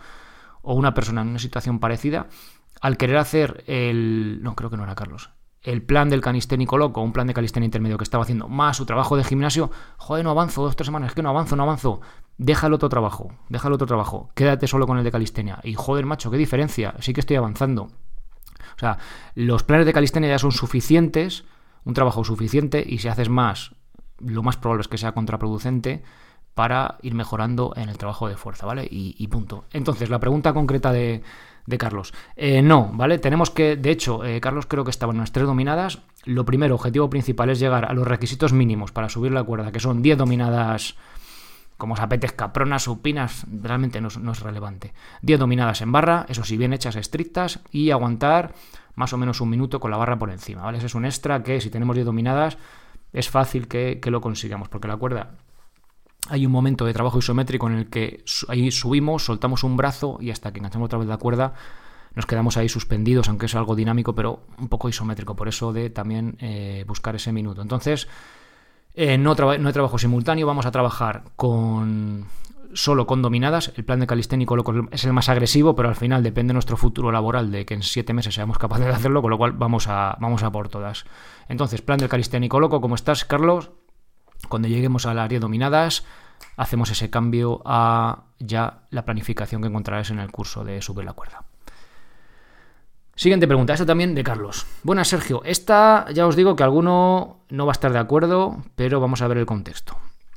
o 0.69 0.75
una 0.75 0.93
persona 0.93 1.23
en 1.23 1.29
una 1.29 1.39
situación 1.39 1.79
parecida, 1.79 2.27
al 2.83 2.99
querer 2.99 3.17
hacer 3.17 3.65
el... 3.67 4.41
No, 4.43 4.55
creo 4.55 4.69
que 4.69 4.77
no 4.77 4.85
era 4.85 4.95
Carlos 4.95 5.31
el 5.63 5.83
plan 5.83 6.09
del 6.09 6.21
canisténico 6.21 6.79
loco, 6.79 7.03
un 7.03 7.13
plan 7.13 7.27
de 7.27 7.35
calistenia 7.35 7.67
intermedio 7.67 7.99
que 7.99 8.05
estaba 8.05 8.23
haciendo, 8.23 8.49
más 8.49 8.77
su 8.77 8.87
trabajo 8.87 9.17
de 9.17 9.25
gimnasio, 9.25 9.71
joder, 9.97 10.25
no 10.25 10.31
avanzo 10.31 10.63
dos, 10.63 10.77
tres 10.77 10.87
semanas, 10.87 11.11
es 11.11 11.15
que 11.15 11.23
no 11.23 11.31
avanzo, 11.31 11.57
no 11.57 11.65
avanzo. 11.65 12.01
Deja 12.39 12.69
el 12.69 12.73
otro 12.73 12.89
trabajo, 12.89 13.33
deja 13.49 13.67
el 13.67 13.75
otro 13.75 13.87
trabajo, 13.87 14.31
quédate 14.35 14.69
solo 14.69 14.87
con 14.87 14.99
el 14.99 15.05
de 15.05 15.11
calistenia. 15.11 15.59
Y 15.65 15.75
joder, 15.75 16.07
macho, 16.07 16.31
qué 16.31 16.37
diferencia, 16.37 16.95
sí 17.01 17.13
que 17.13 17.21
estoy 17.21 17.37
avanzando. 17.37 17.83
O 17.83 18.79
sea, 18.79 18.99
los 19.35 19.65
planes 19.65 19.87
de 19.87 19.93
calistenia 19.93 20.31
ya 20.31 20.39
son 20.39 20.53
suficientes, 20.53 21.45
un 21.85 21.95
trabajo 21.95 22.25
suficiente, 22.25 22.85
y 22.87 22.99
si 22.99 23.09
haces 23.09 23.29
más, 23.29 23.75
lo 24.21 24.43
más 24.45 24.57
probable 24.57 24.83
es 24.83 24.89
que 24.89 24.99
sea 24.99 25.13
contraproducente 25.13 26.05
para 26.59 26.97
ir 27.03 27.15
mejorando 27.15 27.73
en 27.77 27.89
el 27.89 27.97
trabajo 27.99 28.29
de 28.29 28.37
fuerza, 28.37 28.67
¿vale? 28.67 28.85
y 28.91 29.29
punto. 29.29 29.67
Entonces, 29.73 30.11
la 30.11 30.19
pregunta 30.19 30.53
concreta 30.53 30.91
de, 30.91 31.23
Carlos. 31.79 32.13
Eh, 32.35 32.63
no, 32.63 32.91
¿vale? 32.95 33.19
Tenemos 33.19 33.53
que, 33.53 33.77
de 33.77 33.93
hecho, 33.93 34.25
eh, 34.25 34.41
Carlos 34.41 34.67
creo 34.67 34.83
que 34.83 34.91
estaba 34.91 35.13
en 35.13 35.21
las 35.21 35.31
tres 35.31 35.47
dominadas. 35.47 36.01
Lo 36.25 36.45
primero, 36.45 36.75
objetivo 36.75 37.09
principal 37.09 37.51
es 37.51 37.61
llegar 37.61 37.85
a 37.85 37.93
los 37.93 38.09
requisitos 38.09 38.53
mínimos 38.53 38.91
para 38.91 39.09
subir 39.09 39.31
la 39.31 39.45
cuerda, 39.45 39.71
que 39.71 39.79
son 39.79 40.03
10 40.03 40.19
dominadas 40.19 40.97
como 41.77 41.95
os 41.95 42.01
apetezca, 42.01 42.53
pronas, 42.53 42.83
supinas, 42.83 43.47
realmente 43.49 44.01
no, 44.01 44.09
es 44.09 44.41
relevante. 44.41 44.95
10 45.23 45.39
dominadas 45.39 45.81
en 45.81 45.93
barra, 45.93 46.27
eso 46.29 46.43
sí, 46.43 46.57
bien 46.57 46.73
hechas, 46.73 46.97
estrictas, 46.97 47.61
y 47.71 47.93
aguantar 47.93 48.53
más 48.97 49.13
o 49.13 49.17
menos 49.17 49.41
un 49.41 49.51
minuto 49.51 49.79
con 49.79 49.93
la 49.93 49.97
barra 49.97 50.19
por 50.19 50.31
encima, 50.31 50.63
¿vale? 50.63 50.79
Ese 50.79 50.89
es 50.89 50.97
un 50.97 51.05
extra 51.05 51.41
que 51.45 51.61
si 51.61 51.71
tenemos 51.71 51.95
10 51.95 52.07
dominadas 52.07 52.59
es 53.13 53.31
fácil 53.31 53.69
que 53.69 54.01
lo 54.07 54.21
consigamos, 54.21 54.69
porque 54.69 54.89
la 54.89 54.97
cuerda 54.97 55.31
hay 56.29 56.47
un 56.47 56.53
momento 56.53 56.85
de 56.85 56.93
trabajo 56.93 57.19
isométrico 57.19 57.69
en 57.69 57.75
el 57.75 57.91
que 57.91 58.25
ahí 58.49 58.71
subimos, 58.71 59.25
soltamos 59.25 59.65
un 59.65 59.77
brazo 59.77 60.19
y 60.21 60.31
hasta 60.31 60.53
que 60.53 60.59
enganchamos 60.59 60.87
otra 60.87 60.99
vez 60.99 61.09
la 61.09 61.17
cuerda 61.17 61.55
nos 62.15 62.27
quedamos 62.27 62.57
ahí 62.57 62.69
suspendidos, 62.69 63.29
aunque 63.29 63.47
es 63.47 63.55
algo 63.55 63.77
dinámico, 63.77 64.13
pero 64.13 64.43
un 64.59 64.69
poco 64.69 64.89
isométrico, 64.89 65.37
por 65.37 65.47
eso 65.47 65.73
de 65.73 65.89
también 65.89 66.37
eh, 66.41 66.85
buscar 66.89 67.15
ese 67.15 67.33
minuto. 67.33 67.63
Entonces, 67.63 68.09
eh, 68.95 69.17
no, 69.17 69.37
no, 69.37 69.51
hay 69.51 69.73
trabajo 69.73 69.99
simultáneo, 69.99 70.45
vamos 70.45 70.67
a 70.67 70.73
trabajar 70.73 71.23
con 71.37 72.27
solo 72.75 73.07
con 73.07 73.23
dominadas. 73.23 73.73
El 73.77 73.85
plan 73.85 74.01
de 74.01 74.09
calisténico 74.09 74.57
es 74.91 75.05
el 75.05 75.13
más 75.13 75.29
agresivo, 75.29 75.77
pero 75.77 75.89
al 75.89 75.95
final 75.95 76.25
depende 76.25 76.51
de 76.51 76.55
nuestro 76.55 76.77
futuro 76.77 77.13
laboral, 77.13 77.53
de 77.53 77.65
que 77.65 77.75
en 77.75 77.83
siete 77.83 78.13
meses 78.13 78.35
seamos 78.35 78.59
capaces 78.59 78.87
de 78.87 78.93
hacerlo, 78.93 79.23
con 79.23 79.31
lo 79.31 79.39
cual 79.39 79.53
vamos 79.53 79.87
a, 79.87 80.17
vamos 80.21 80.43
a 80.43 80.51
por 80.51 80.69
todas. 80.69 81.05
Entonces, 81.49 81.83
plan 81.83 81.99
del 81.99 82.09
calisténico 82.09 82.59
loco, 82.59 82.81
¿cómo 82.81 82.97
estás, 82.97 83.25
Carlos? 83.25 83.71
Cuando 84.49 84.69
lleguemos 84.69 85.07
al 85.07 85.19
área 85.19 85.41
dominadas, 85.41 86.05
hacemos 86.57 86.91
ese 86.91 87.11
cambio 87.11 87.63
a 87.65 88.25
ya 88.39 88.83
la 88.91 89.05
planificación 89.05 89.63
que 89.63 89.69
encontrarás 89.69 90.11
en 90.11 90.19
el 90.19 90.31
curso 90.31 90.65
de 90.65 90.81
subir 90.83 91.05
la 91.05 91.13
cuerda. 91.13 91.45
Siguiente 93.15 93.49
pregunta, 93.49 93.73
esta 93.73 93.85
también 93.85 94.15
de 94.15 94.23
Carlos. 94.23 94.65
Buenas, 94.85 95.09
Sergio. 95.09 95.43
Esta 95.45 96.07
ya 96.15 96.27
os 96.27 96.37
digo 96.37 96.55
que 96.55 96.63
alguno 96.63 97.39
no 97.49 97.67
va 97.67 97.73
a 97.73 97.75
estar 97.75 97.93
de 97.93 97.99
acuerdo, 97.99 98.59
pero 98.77 99.01
vamos 99.01 99.23
a 99.23 99.29
ver 99.29 99.39
el 99.39 99.47
contexto. 99.47 99.97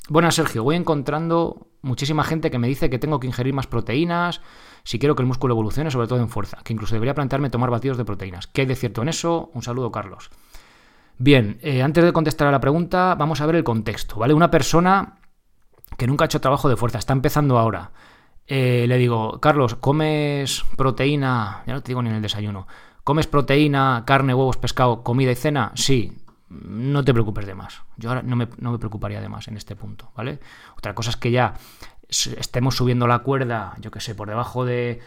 Buenas, 0.10 0.34
Sergio. 0.34 0.63
Voy 0.63 0.75
encontrando 0.75 1.67
muchísima 1.84 2.24
gente 2.24 2.50
que 2.50 2.58
me 2.58 2.67
dice 2.67 2.89
que 2.89 2.98
tengo 2.98 3.20
que 3.20 3.27
ingerir 3.27 3.53
más 3.53 3.67
proteínas 3.67 4.41
si 4.84 4.98
quiero 4.98 5.15
que 5.15 5.22
el 5.22 5.27
músculo 5.27 5.53
evolucione, 5.53 5.91
sobre 5.91 6.08
todo 6.08 6.20
en 6.20 6.29
fuerza, 6.29 6.58
que 6.63 6.74
incluso 6.74 6.96
debería 6.96 7.13
plantearme 7.13 7.51
tomar 7.51 7.70
batidos 7.70 7.98
de 7.98 8.05
proteínas. 8.05 8.48
¿Qué 8.48 8.62
hay 8.62 8.67
de 8.67 8.75
cierto 8.75 9.03
en 9.03 9.10
eso? 9.10 9.51
Un 9.53 9.62
saludo, 9.62 9.91
Carlos. 9.91 10.31
Bien, 11.23 11.59
eh, 11.61 11.83
antes 11.83 12.03
de 12.03 12.13
contestar 12.13 12.47
a 12.47 12.51
la 12.51 12.59
pregunta, 12.59 13.13
vamos 13.13 13.41
a 13.41 13.45
ver 13.45 13.55
el 13.55 13.63
contexto, 13.63 14.15
¿vale? 14.15 14.33
Una 14.33 14.49
persona 14.49 15.19
que 15.95 16.07
nunca 16.07 16.23
ha 16.23 16.25
hecho 16.25 16.41
trabajo 16.41 16.67
de 16.67 16.75
fuerza, 16.75 16.97
está 16.97 17.13
empezando 17.13 17.59
ahora. 17.59 17.91
Eh, 18.47 18.85
le 18.87 18.97
digo, 18.97 19.39
Carlos, 19.39 19.75
¿comes 19.75 20.65
proteína? 20.77 21.61
Ya 21.67 21.73
no 21.73 21.83
te 21.83 21.89
digo 21.89 22.01
ni 22.01 22.09
en 22.09 22.15
el 22.15 22.23
desayuno. 22.23 22.65
¿Comes 23.03 23.27
proteína, 23.27 24.01
carne, 24.03 24.33
huevos, 24.33 24.57
pescado, 24.57 25.03
comida 25.03 25.29
y 25.29 25.35
cena? 25.35 25.71
Sí. 25.75 26.17
No 26.49 27.03
te 27.05 27.13
preocupes 27.13 27.45
de 27.45 27.53
más. 27.53 27.83
Yo 27.97 28.09
ahora 28.09 28.23
no 28.23 28.35
me, 28.35 28.47
no 28.57 28.71
me 28.71 28.79
preocuparía 28.79 29.21
de 29.21 29.29
más 29.29 29.47
en 29.47 29.57
este 29.57 29.75
punto, 29.75 30.11
¿vale? 30.17 30.39
Otra 30.75 30.95
cosa 30.95 31.11
es 31.11 31.17
que 31.17 31.29
ya 31.29 31.53
estemos 32.09 32.75
subiendo 32.75 33.05
la 33.05 33.19
cuerda, 33.19 33.75
yo 33.79 33.91
qué 33.91 33.99
sé, 33.99 34.15
por 34.15 34.27
debajo 34.27 34.65
de, 34.65 35.01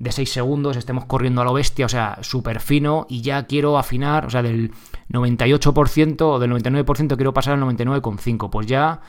de 0.00 0.12
6 0.12 0.32
segundos, 0.32 0.78
estemos 0.78 1.04
corriendo 1.04 1.42
a 1.42 1.44
lo 1.44 1.52
bestia, 1.52 1.84
o 1.84 1.88
sea, 1.88 2.18
súper 2.22 2.60
fino, 2.60 3.06
y 3.10 3.20
ya 3.20 3.44
quiero 3.44 3.76
afinar, 3.76 4.24
o 4.24 4.30
sea, 4.30 4.42
del 4.42 4.72
98% 5.10 6.22
o 6.22 6.38
del 6.38 6.50
99% 6.50 7.16
quiero 7.16 7.34
pasar 7.34 7.54
al 7.54 7.60
99,5. 7.60 8.48
Pues 8.48 8.66
ya 8.66 9.00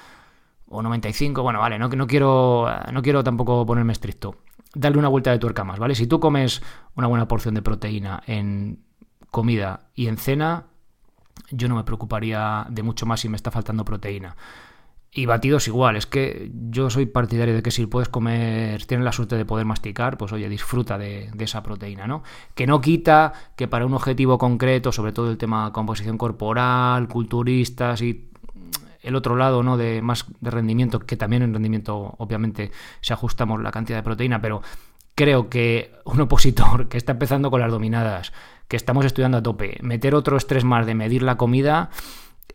o 0.68 0.82
95, 0.82 1.44
bueno, 1.44 1.60
vale, 1.60 1.80
no, 1.80 1.88
no, 1.88 2.08
quiero, 2.08 2.68
no 2.92 3.02
quiero 3.02 3.24
tampoco 3.24 3.66
ponerme 3.66 3.94
estricto. 3.94 4.36
Darle 4.76 5.00
una 5.00 5.08
vuelta 5.08 5.32
de 5.32 5.40
tuerca 5.40 5.64
más, 5.64 5.80
¿vale? 5.80 5.96
Si 5.96 6.08
tú 6.08 6.20
comes 6.20 6.62
una 6.96 7.08
buena 7.08 7.28
porción 7.28 7.56
de 7.56 7.62
proteína 7.62 8.22
en 8.28 8.84
comida 9.30 9.88
y 9.96 10.08
en 10.08 10.18
cena, 10.18 10.66
yo 11.52 11.70
no 11.70 11.76
me 11.76 11.86
preocuparía 11.86 12.66
de 12.70 12.84
mucho 12.84 13.06
más 13.06 13.22
si 13.22 13.30
me 13.30 13.38
está 13.38 13.50
faltando 13.50 13.86
proteína. 13.86 14.36
Y 15.13 15.25
batidos 15.25 15.68
igual, 15.68 15.98
es 15.98 16.06
que 16.06 16.51
yo 16.53 16.89
soy 16.89 17.06
partidario 17.06 17.53
de 17.53 17.62
que 17.62 17.72
si 17.72 17.86
puedes 17.86 18.08
comer, 18.08 18.86
tienes 18.86 19.03
la 19.03 19.12
suerte 19.12 19.36
de 19.36 19.44
poder 19.44 19.65
masticar, 19.65 20.18
pues 20.18 20.32
oye, 20.32 20.48
disfruta 20.48 20.98
de, 20.98 21.30
de, 21.34 21.44
esa 21.44 21.62
proteína, 21.63 22.08
¿no? 22.08 22.24
Que 22.56 22.65
no 22.65 22.80
quita 22.80 23.34
que 23.58 23.68
para 23.68 23.86
un 23.86 23.94
objetivo 23.94 24.38
concreto, 24.38 24.94
sobre 24.94 25.12
todo 25.12 25.30
el 25.30 25.38
tema 25.38 25.74
composición 25.74 26.18
corporal, 26.18 27.10
culturistas 27.10 28.01
y 28.01 28.32
el 29.03 29.15
otro 29.15 29.36
lado, 29.36 29.63
¿no? 29.63 29.77
De 29.77 30.01
más 30.01 30.25
de 30.39 30.51
rendimiento, 30.51 31.00
que 31.00 31.18
también 31.18 31.44
en 31.44 31.53
rendimiento, 31.53 32.15
obviamente, 32.18 32.72
se 33.01 33.13
ajustamos 33.13 33.62
la 33.62 33.72
cantidad 33.72 34.00
de 34.00 34.03
proteína, 34.03 34.41
pero 34.41 34.62
creo 35.15 35.50
que 35.50 35.94
un 36.06 36.22
opositor 36.22 36.88
que 36.89 36.98
está 36.98 37.13
empezando 37.13 37.51
con 37.51 37.62
las 37.62 37.72
dominadas, 37.72 38.32
que 38.68 38.77
estamos 38.77 39.06
estudiando 39.06 39.39
a 39.39 39.44
tope, 39.44 39.77
meter 39.82 40.15
otro 40.15 40.38
estrés 40.38 40.63
más 40.63 40.86
de 40.86 40.96
medir 40.96 41.24
la 41.24 41.38
comida, 41.38 41.89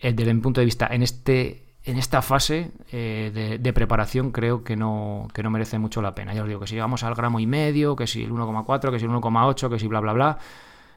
eh, 0.00 0.12
desde 0.12 0.34
mi 0.34 0.40
punto 0.40 0.60
de 0.60 0.64
vista, 0.64 0.86
en 0.90 1.02
este. 1.02 1.65
En 1.86 1.98
esta 1.98 2.20
fase 2.20 2.72
eh, 2.90 3.58
de, 3.60 3.72
preparación 3.72 4.32
creo 4.32 4.64
que 4.64 4.74
no, 4.74 5.28
que 5.32 5.44
no 5.44 5.50
merece 5.50 5.78
mucho 5.78 6.02
la 6.02 6.16
pena. 6.16 6.34
Ya 6.34 6.42
os 6.42 6.48
digo 6.48 6.58
que 6.58 6.66
si 6.66 6.76
vamos 6.76 7.04
al 7.04 7.14
gramo 7.14 7.38
y 7.38 7.46
medio, 7.46 7.94
que 7.94 8.08
si 8.08 8.24
el 8.24 8.32
1,4, 8.32 8.90
que 8.90 8.98
si 8.98 9.04
el 9.04 9.12
1,8, 9.12 9.70
que 9.70 9.78
si 9.78 9.86
bla, 9.86 10.00
bla, 10.00 10.12
bla, 10.12 10.38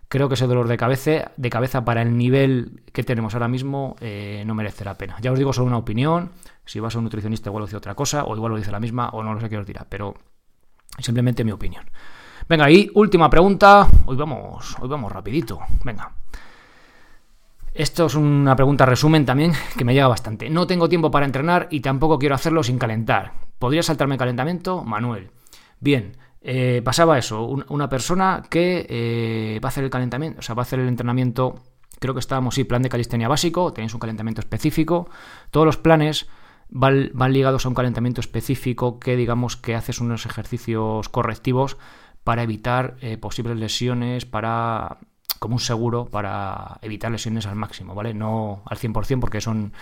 creo 0.08 0.27
que 0.27 0.34
ese 0.34 0.48
dolor 0.48 0.67
de 0.67 0.77
cabeza, 0.77 1.31
de 1.38 1.50
cabeza 1.51 1.86
para 1.86 2.01
el 2.01 2.17
nivel 2.17 2.81
que 2.91 3.03
tenemos 3.03 3.36
ahora 3.36 3.48
mismo 3.48 3.98
eh, 4.01 4.43
no 4.48 4.55
merece 4.55 4.84
la 4.84 4.96
pena. 4.96 5.15
Ya 5.22 5.31
os 5.31 5.38
digo, 5.38 5.53
solo 5.53 5.67
una 5.67 5.77
opinión. 5.77 6.31
Si 6.65 6.79
vas 6.79 6.96
a 6.96 6.98
un 6.98 7.03
nutricionista, 7.03 7.50
igual 7.50 7.62
lo 7.62 7.65
dice 7.67 7.77
otra 7.77 7.93
cosa, 7.93 8.24
o 8.24 8.36
igual 8.36 8.53
lo 8.53 8.58
dice 8.58 8.72
la 8.72 8.79
misma, 8.79 9.10
o 9.10 9.22
no 9.22 9.36
lo 9.36 9.39
sé 9.39 9.48
qué 9.48 9.60
os 9.60 9.67
dirá, 9.67 9.86
pero 9.88 10.15
simplemente 10.98 11.43
mi 11.43 11.51
opinión. 11.51 11.86
Venga, 12.48 12.69
y 12.72 12.89
última 12.96 13.29
pregunta. 13.29 13.88
Hoy 14.05 14.17
vamos, 14.17 14.75
hoy 14.79 14.89
vamos 14.89 15.12
rapidito. 15.12 15.60
Venga. 15.84 16.18
Esto 17.73 18.07
es 18.07 18.15
una 18.15 18.55
pregunta 18.55 18.85
resumen 18.85 19.25
también 19.25 19.53
que 19.77 19.85
me 19.85 19.93
llega 19.93 20.07
bastante. 20.07 20.49
No 20.49 20.67
tengo 20.67 20.89
tiempo 20.89 21.11
para 21.11 21.25
entrenar 21.25 21.67
y 21.69 21.81
tampoco 21.81 22.19
quiero 22.19 22.35
hacerlo 22.35 22.63
sin 22.63 22.79
calentar. 22.79 23.33
¿Podría 23.59 23.83
saltarme 23.83 24.17
calentamiento? 24.17 24.83
Manuel. 24.83 25.31
Bien, 25.79 26.13
eh, 26.41 26.81
pasaba 26.83 27.17
eso, 27.17 27.45
una 27.45 27.89
persona 27.89 28.43
que 28.49 28.85
eh, 28.89 29.59
va 29.63 29.67
a 29.67 29.71
hacer 29.71 29.83
el 29.83 29.89
calentamiento, 29.89 30.39
o 30.39 30.41
sea, 30.41 30.55
va 30.55 30.61
a 30.61 30.63
hacer 30.63 30.79
el 30.79 30.88
entrenamiento, 30.88 31.55
creo 31.99 32.13
que 32.13 32.21
estábamos, 32.21 32.55
sí, 32.55 32.63
plan 32.63 32.81
de 32.81 32.89
calistenia 32.89 33.27
básico, 33.27 33.73
tenéis 33.73 33.93
un 33.93 33.99
calentamiento 33.99 34.39
específico, 34.39 35.09
todos 35.51 35.65
los 35.65 35.77
planes 35.77 36.27
van, 36.69 37.11
ligados 37.33 37.65
a 37.65 37.69
un 37.69 37.75
calentamiento 37.75 38.21
específico 38.21 38.99
que 38.99 39.17
digamos 39.17 39.57
que 39.57 39.75
haces 39.75 39.99
unos 39.99 40.25
ejercicios 40.25 41.09
correctivos 41.09 41.77
para 42.23 42.43
evitar 42.43 42.95
eh, 43.01 43.17
posibles 43.17 43.57
lesiones, 43.57 44.25
para 44.25 44.99
como 45.38 45.55
un 45.55 45.59
seguro 45.59 46.05
para 46.05 46.79
evitar 46.81 47.12
lesiones 47.12 47.45
al 47.45 47.55
máximo, 47.55 47.93
¿vale? 47.93 48.13
No 48.13 48.63
al 48.65 48.77
100% 48.77 49.19
porque 49.19 49.41
son 49.41 49.74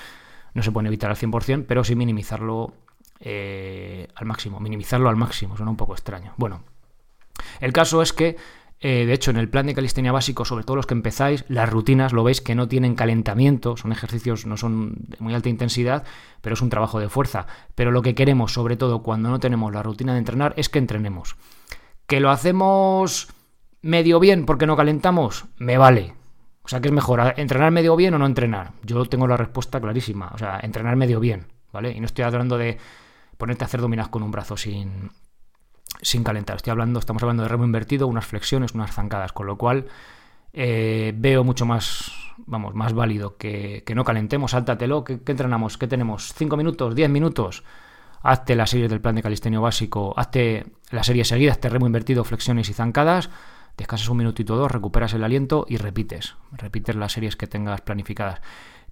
no 0.53 0.63
se 0.63 0.71
pueden 0.71 0.87
evitar 0.87 1.09
al 1.09 1.17
100%, 1.17 1.65
pero 1.67 1.83
sí 1.83 1.95
minimizarlo 1.95 2.73
eh, 3.19 4.07
al 4.15 4.25
máximo, 4.25 4.59
minimizarlo 4.59 5.07
al 5.07 5.15
máximo, 5.15 5.55
suena 5.55 5.69
un 5.69 5.77
poco 5.77 5.93
extraño. 5.93 6.33
Bueno, 6.37 6.63
el 7.59 7.73
caso 7.73 8.01
es 8.01 8.11
que, 8.11 8.37
eh, 8.79 9.05
de 9.05 9.13
hecho, 9.13 9.31
en 9.31 9.37
el 9.37 9.49
plan 9.49 9.67
de 9.67 9.75
calistenia 9.75 10.11
básico, 10.11 10.45
sobre 10.45 10.63
todo 10.63 10.75
los 10.75 10.87
que 10.87 10.95
empezáis, 10.95 11.45
las 11.47 11.69
rutinas, 11.69 12.11
lo 12.11 12.23
veis 12.23 12.41
que 12.41 12.55
no 12.55 12.67
tienen 12.67 12.95
calentamiento, 12.95 13.77
son 13.77 13.91
ejercicios, 13.91 14.45
no 14.45 14.57
son 14.57 14.95
de 14.97 15.17
muy 15.19 15.33
alta 15.33 15.49
intensidad, 15.49 16.03
pero 16.41 16.55
es 16.55 16.61
un 16.61 16.69
trabajo 16.69 16.99
de 16.99 17.09
fuerza. 17.09 17.47
Pero 17.75 17.91
lo 17.91 18.01
que 18.01 18.15
queremos, 18.15 18.53
sobre 18.53 18.77
todo 18.77 19.03
cuando 19.03 19.29
no 19.29 19.39
tenemos 19.39 19.73
la 19.73 19.83
rutina 19.83 20.13
de 20.13 20.19
entrenar, 20.19 20.53
es 20.57 20.69
que 20.69 20.79
entrenemos. 20.79 21.35
¿Que 22.07 22.19
lo 22.19 22.31
hacemos 22.31 23.27
medio 23.81 24.19
bien 24.19 24.45
porque 24.45 24.65
no 24.67 24.75
calentamos? 24.75 25.45
Me 25.57 25.77
vale. 25.77 26.15
O 26.63 26.67
sea, 26.67 26.81
que 26.81 26.89
es 26.89 26.93
mejor 26.93 27.33
entrenar 27.37 27.71
medio 27.71 27.95
bien 27.95 28.13
o 28.13 28.19
no 28.19 28.25
entrenar. 28.25 28.73
Yo 28.83 29.05
tengo 29.05 29.27
la 29.27 29.37
respuesta 29.37 29.79
clarísima. 29.79 30.31
O 30.33 30.37
sea, 30.37 30.59
entrenar 30.61 30.95
medio 30.95 31.19
bien, 31.19 31.47
¿vale? 31.71 31.91
Y 31.91 31.99
no 31.99 32.05
estoy 32.05 32.25
hablando 32.25 32.57
de 32.57 32.77
ponerte 33.37 33.63
a 33.63 33.67
hacer 33.67 33.79
dominas 33.79 34.09
con 34.09 34.23
un 34.23 34.31
brazo 34.31 34.57
sin, 34.57 35.11
sin 36.01 36.23
calentar. 36.23 36.57
Estoy 36.57 36.71
hablando, 36.71 36.99
estamos 36.99 37.23
hablando 37.23 37.43
de 37.43 37.49
remo 37.49 37.63
invertido, 37.63 38.07
unas 38.07 38.25
flexiones, 38.25 38.73
unas 38.73 38.91
zancadas, 38.91 39.31
con 39.31 39.47
lo 39.47 39.57
cual 39.57 39.87
eh, 40.53 41.13
veo 41.15 41.43
mucho 41.43 41.65
más, 41.65 42.11
vamos, 42.45 42.73
más 42.73 42.93
válido 42.93 43.37
que, 43.37 43.83
no 43.95 44.03
calentemos, 44.03 44.51
sáltatelo, 44.51 45.03
¿qué, 45.03 45.21
¿qué, 45.21 45.31
entrenamos? 45.33 45.77
¿Qué 45.77 45.87
tenemos? 45.87 46.33
¿5 46.35 46.57
minutos? 46.57 46.95
¿10 46.95 47.09
minutos? 47.09 47.63
Hazte 48.23 48.55
la 48.55 48.65
serie 48.65 48.87
del 48.87 49.01
plan 49.01 49.15
de 49.15 49.23
calistenio 49.23 49.61
básico, 49.61 50.13
hazte 50.17 50.65
la 50.89 51.03
serie 51.03 51.23
seguida, 51.25 51.51
hazte 51.51 51.69
remo 51.69 51.85
invertido, 51.85 52.23
flexiones 52.23 52.69
y 52.69 52.73
zancadas, 52.73 53.29
descansas 53.77 54.09
un 54.09 54.17
minutito 54.17 54.55
o 54.55 54.57
dos, 54.57 54.71
recuperas 54.71 55.13
el 55.13 55.23
aliento 55.23 55.65
y 55.69 55.77
repites, 55.77 56.35
repites 56.51 56.95
las 56.95 57.11
series 57.13 57.35
que 57.35 57.47
tengas 57.47 57.81
planificadas. 57.81 58.41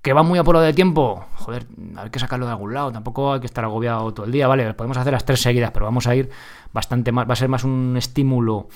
¿Que 0.01 0.13
va 0.13 0.22
muy 0.22 0.38
apurado 0.38 0.63
de 0.63 0.74
tiempo? 0.74 1.25
Joder, 1.38 1.65
hay 1.98 2.12
que 2.12 2.20
sacarlo 2.20 2.46
de 2.46 2.51
algún 2.51 2.75
lado. 2.75 2.92
Tampoco 2.92 3.34
hay 3.34 3.39
que 3.39 3.48
estar 3.48 3.63
agobiado 3.63 4.13
todo 4.13 4.27
el 4.27 4.32
día, 4.32 4.48
¿vale? 4.48 4.72
Podemos 4.75 4.98
hacer 4.98 5.12
las 5.12 5.25
tres 5.25 5.42
seguidas, 5.42 5.72
pero 5.72 5.88
vamos 5.88 6.06
a 6.06 6.15
ir 6.15 6.30
bastante 6.72 7.12
más. 7.12 7.27
Va 7.27 7.34
a 7.34 7.36
ser 7.36 7.50
más 7.50 7.63
un 7.63 7.96
estímulo 7.98 8.68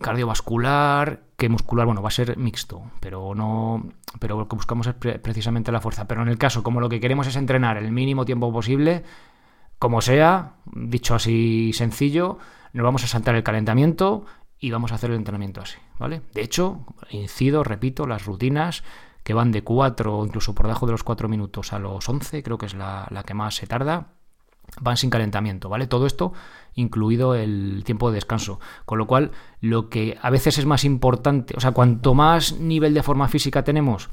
cardiovascular 0.00 1.20
que 1.36 1.50
muscular. 1.50 1.84
Bueno, 1.84 2.00
va 2.00 2.08
a 2.08 2.12
ser 2.12 2.38
mixto, 2.38 2.80
pero 2.98 3.34
no. 3.34 3.90
Pero 4.20 4.38
lo 4.38 4.48
que 4.48 4.56
buscamos 4.56 4.86
es 4.86 4.94
precisamente 4.94 5.70
la 5.70 5.82
fuerza. 5.82 6.08
Pero 6.08 6.22
en 6.22 6.28
el 6.28 6.38
caso, 6.38 6.62
como 6.62 6.80
lo 6.80 6.88
que 6.88 6.98
queremos 6.98 7.26
es 7.26 7.36
entrenar 7.36 7.76
el 7.76 7.92
mínimo 7.92 8.24
tiempo 8.24 8.50
posible, 8.50 9.04
como 9.78 10.00
sea, 10.00 10.54
dicho 10.64 11.14
así 11.14 11.72
sencillo, 11.74 12.38
nos 12.72 12.84
vamos 12.84 13.04
a 13.04 13.06
saltar 13.06 13.34
el 13.34 13.42
calentamiento 13.42 14.24
y 14.60 14.70
vamos 14.70 14.92
a 14.92 14.96
hacer 14.96 15.10
el 15.10 15.16
entrenamiento 15.16 15.60
así, 15.60 15.78
¿vale? 15.98 16.22
De 16.34 16.42
hecho, 16.42 16.84
incido, 17.10 17.64
repito, 17.64 18.06
las 18.06 18.24
rutinas 18.24 18.82
que 19.22 19.34
van 19.34 19.52
de 19.52 19.62
4 19.62 20.16
o 20.16 20.24
incluso 20.24 20.54
por 20.54 20.66
debajo 20.66 20.86
de 20.86 20.92
los 20.92 21.04
4 21.04 21.28
minutos 21.28 21.72
a 21.72 21.78
los 21.78 22.08
11, 22.08 22.42
creo 22.42 22.58
que 22.58 22.66
es 22.66 22.74
la, 22.74 23.06
que 23.26 23.34
más 23.34 23.56
se 23.56 23.66
tarda. 23.66 24.12
van 24.80 24.96
sin 24.96 25.10
calentamiento, 25.10 25.68
¿vale? 25.68 25.86
Todo 25.86 26.06
esto 26.06 26.32
incluido 26.74 27.34
el 27.34 27.82
tiempo 27.84 28.10
de 28.10 28.16
descanso. 28.16 28.60
Con 28.84 28.98
lo 28.98 29.06
cual, 29.06 29.32
lo 29.60 29.88
que 29.88 30.18
a 30.22 30.30
veces 30.30 30.58
es 30.58 30.66
más 30.66 30.84
importante, 30.84 31.54
o 31.56 31.60
sea, 31.60 31.72
cuanto 31.72 32.14
más 32.14 32.58
nivel 32.58 32.94
de 32.94 33.02
forma 33.02 33.28
física 33.28 33.64
tenemos, 33.64 34.08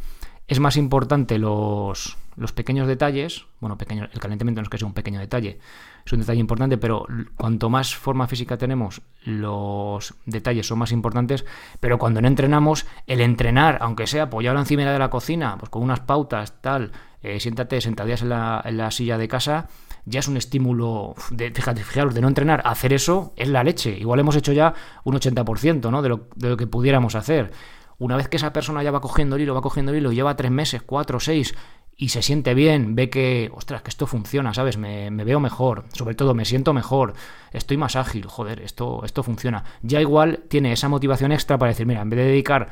es 0.48 0.60
más 0.60 0.78
importante 0.78 1.40
los, 1.40 2.18
pequeños 2.54 2.88
detalles. 2.88 3.46
Bueno, 3.60 3.78
pequeño, 3.78 4.08
el 4.12 4.20
calentamiento 4.20 4.62
no 4.62 4.64
es 4.64 4.70
que 4.70 4.78
sea 4.78 4.88
un 4.88 4.94
pequeño 4.94 5.20
detalle, 5.20 5.60
es 6.06 6.14
un 6.14 6.20
detalle 6.20 6.40
importante, 6.40 6.78
pero 6.78 7.08
cuanto 7.36 7.70
más 7.70 7.96
forma 7.96 8.28
física 8.28 8.58
tenemos, 8.58 9.02
los 9.24 10.14
detalles 10.25 10.68
son 10.68 10.80
más 10.80 10.92
importantes. 10.92 11.46
Pero 11.80 11.98
cuando 11.98 12.22
no 12.22 12.28
entrenamos, 12.28 12.86
el 13.08 13.22
entrenar, 13.22 13.80
aunque 13.82 14.06
sea 14.06 14.24
apoyado 14.24 14.60
encima 14.60 14.84
de 14.84 15.00
la 15.00 15.10
cocina, 15.10 15.58
pues 15.58 15.70
con 15.70 15.82
unas 15.82 16.02
pautas, 16.02 16.62
tal, 16.62 16.92
eh, 17.24 17.40
siéntate 17.40 17.82
sentadillas 17.82 18.22
en 18.22 18.30
la, 18.30 18.92
silla 18.92 19.18
de 19.18 19.28
casa, 19.28 19.68
ya 20.06 20.20
es 20.20 20.28
un 20.28 20.38
estímulo, 20.38 21.16
de, 21.32 21.50
fíjate, 21.50 21.84
fijaros, 21.84 22.14
de 22.14 22.22
no 22.22 22.28
entrenar, 22.28 22.62
hacer 22.66 22.94
eso 22.94 23.34
es 23.36 23.50
la 23.50 23.64
leche. 23.64 23.98
Igual 23.98 24.20
hemos 24.20 24.36
hecho 24.36 24.54
ya 24.54 24.75
un 25.04 25.16
80% 25.16 25.90
¿no? 25.90 26.04
de 26.04 26.10
lo 26.10 26.58
que 26.58 26.68
pudiéramos 26.68 27.16
hacer. 27.16 27.52
Una 27.98 28.18
vez 28.18 28.28
que 28.28 28.38
esa 28.38 28.52
persona 28.52 28.84
ya 28.84 28.92
va 28.92 29.02
cogiendo 29.02 29.36
el 29.36 29.44
hilo, 29.44 29.56
va 29.56 29.62
cogiendo 29.62 29.92
el 29.92 30.00
hilo, 30.00 30.12
lleva 30.12 30.36
tres 30.36 30.52
meses, 30.52 30.82
cuatro, 30.82 31.20
seis, 31.20 31.56
y 31.98 32.10
se 32.10 32.22
siente 32.22 32.54
bien, 32.54 32.96
ve 32.96 33.10
que, 33.10 33.50
ostras, 33.54 33.82
que 33.82 33.90
esto 33.90 34.06
funciona, 34.06 34.54
¿sabes? 34.54 34.78
Me, 34.78 35.10
veo 35.12 35.40
mejor, 35.40 35.86
sobre 35.94 36.14
todo 36.14 36.34
me 36.34 36.44
siento 36.44 36.74
mejor, 36.74 37.14
estoy 37.54 37.78
más 37.78 37.96
ágil, 37.96 38.25
joder, 38.25 38.62
esto, 38.62 39.04
esto 39.06 39.24
funciona. 39.24 39.64
Ya 39.82 40.02
igual 40.02 40.44
tiene 40.50 40.74
esa 40.74 40.90
motivación 40.90 41.32
extra 41.32 41.58
para 41.58 41.70
decir, 41.70 41.86
mira, 41.86 42.02
en 42.02 42.10
vez 42.10 42.18
de 42.18 42.25
dedicar 42.25 42.70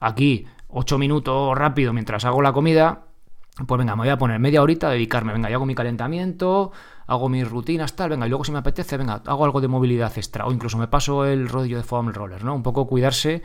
aquí 0.00 0.46
ocho 0.68 0.96
minutos 0.98 1.56
rápido 1.56 1.92
mientras 1.92 2.24
hago 2.24 2.40
la 2.40 2.54
comida, 2.54 3.04
pues 3.66 3.78
venga, 3.78 3.94
me 3.96 4.02
voy 4.02 4.08
a 4.08 4.18
poner 4.18 4.40
media 4.40 4.62
horita 4.62 4.88
a 4.88 4.90
dedicarme, 4.90 5.34
venga, 5.34 5.50
yo 5.50 5.56
hago 5.56 5.66
mi 5.66 5.74
calentamiento, 5.74 6.72
hago 7.06 7.28
mis 7.28 7.48
rutinas, 7.48 7.94
tal, 7.94 8.10
venga, 8.10 8.26
y 8.26 8.30
luego 8.30 8.44
si 8.44 8.52
me 8.52 8.58
apetece, 8.58 8.96
venga, 8.96 9.22
hago 9.26 9.44
algo 9.44 9.60
de 9.60 9.68
movilidad 9.68 10.12
extra, 10.16 10.46
o 10.46 10.52
incluso 10.52 10.78
me 10.78 10.88
paso 10.88 11.26
el 11.26 11.48
rodillo 11.50 11.76
de 11.76 11.82
foam 11.84 12.12
roller, 12.12 12.42
¿no? 12.42 12.54
Un 12.54 12.62
poco 12.62 12.86
cuidarse 12.86 13.42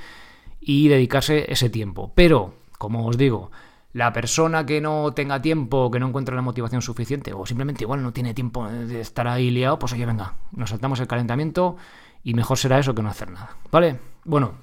y 0.60 0.88
dedicarse 0.88 1.52
ese 1.52 1.70
tiempo. 1.70 2.12
Pero, 2.16 2.54
como 2.78 3.06
os 3.08 3.18
digo, 3.18 3.52
la 3.94 4.14
persona 4.14 4.66
que 4.66 4.82
no 4.82 5.14
tenga 5.14 5.42
tiempo, 5.42 5.90
que 5.90 6.00
no 6.00 6.08
encuentre 6.08 6.36
la 6.36 6.42
motivación 6.42 6.82
suficiente, 6.82 7.34
o 7.34 7.46
simplemente 7.46 7.84
igual 7.84 8.04
no 8.04 8.14
tiene 8.14 8.34
tiempo 8.34 8.68
de 8.68 9.02
estar 9.02 9.28
ahí 9.28 9.50
liado, 9.50 9.80
pues 9.80 9.94
oye, 9.94 10.06
venga, 10.06 10.36
nos 10.52 10.70
saltamos 10.70 11.00
el 11.00 11.08
calentamiento 11.08 11.78
y 12.24 12.34
mejor 12.34 12.58
será 12.58 12.80
eso 12.80 12.94
que 12.94 13.02
no 13.02 13.10
hacer 13.10 13.32
nada. 13.32 13.58
¿Vale? 13.72 14.00
Bueno, 14.26 14.54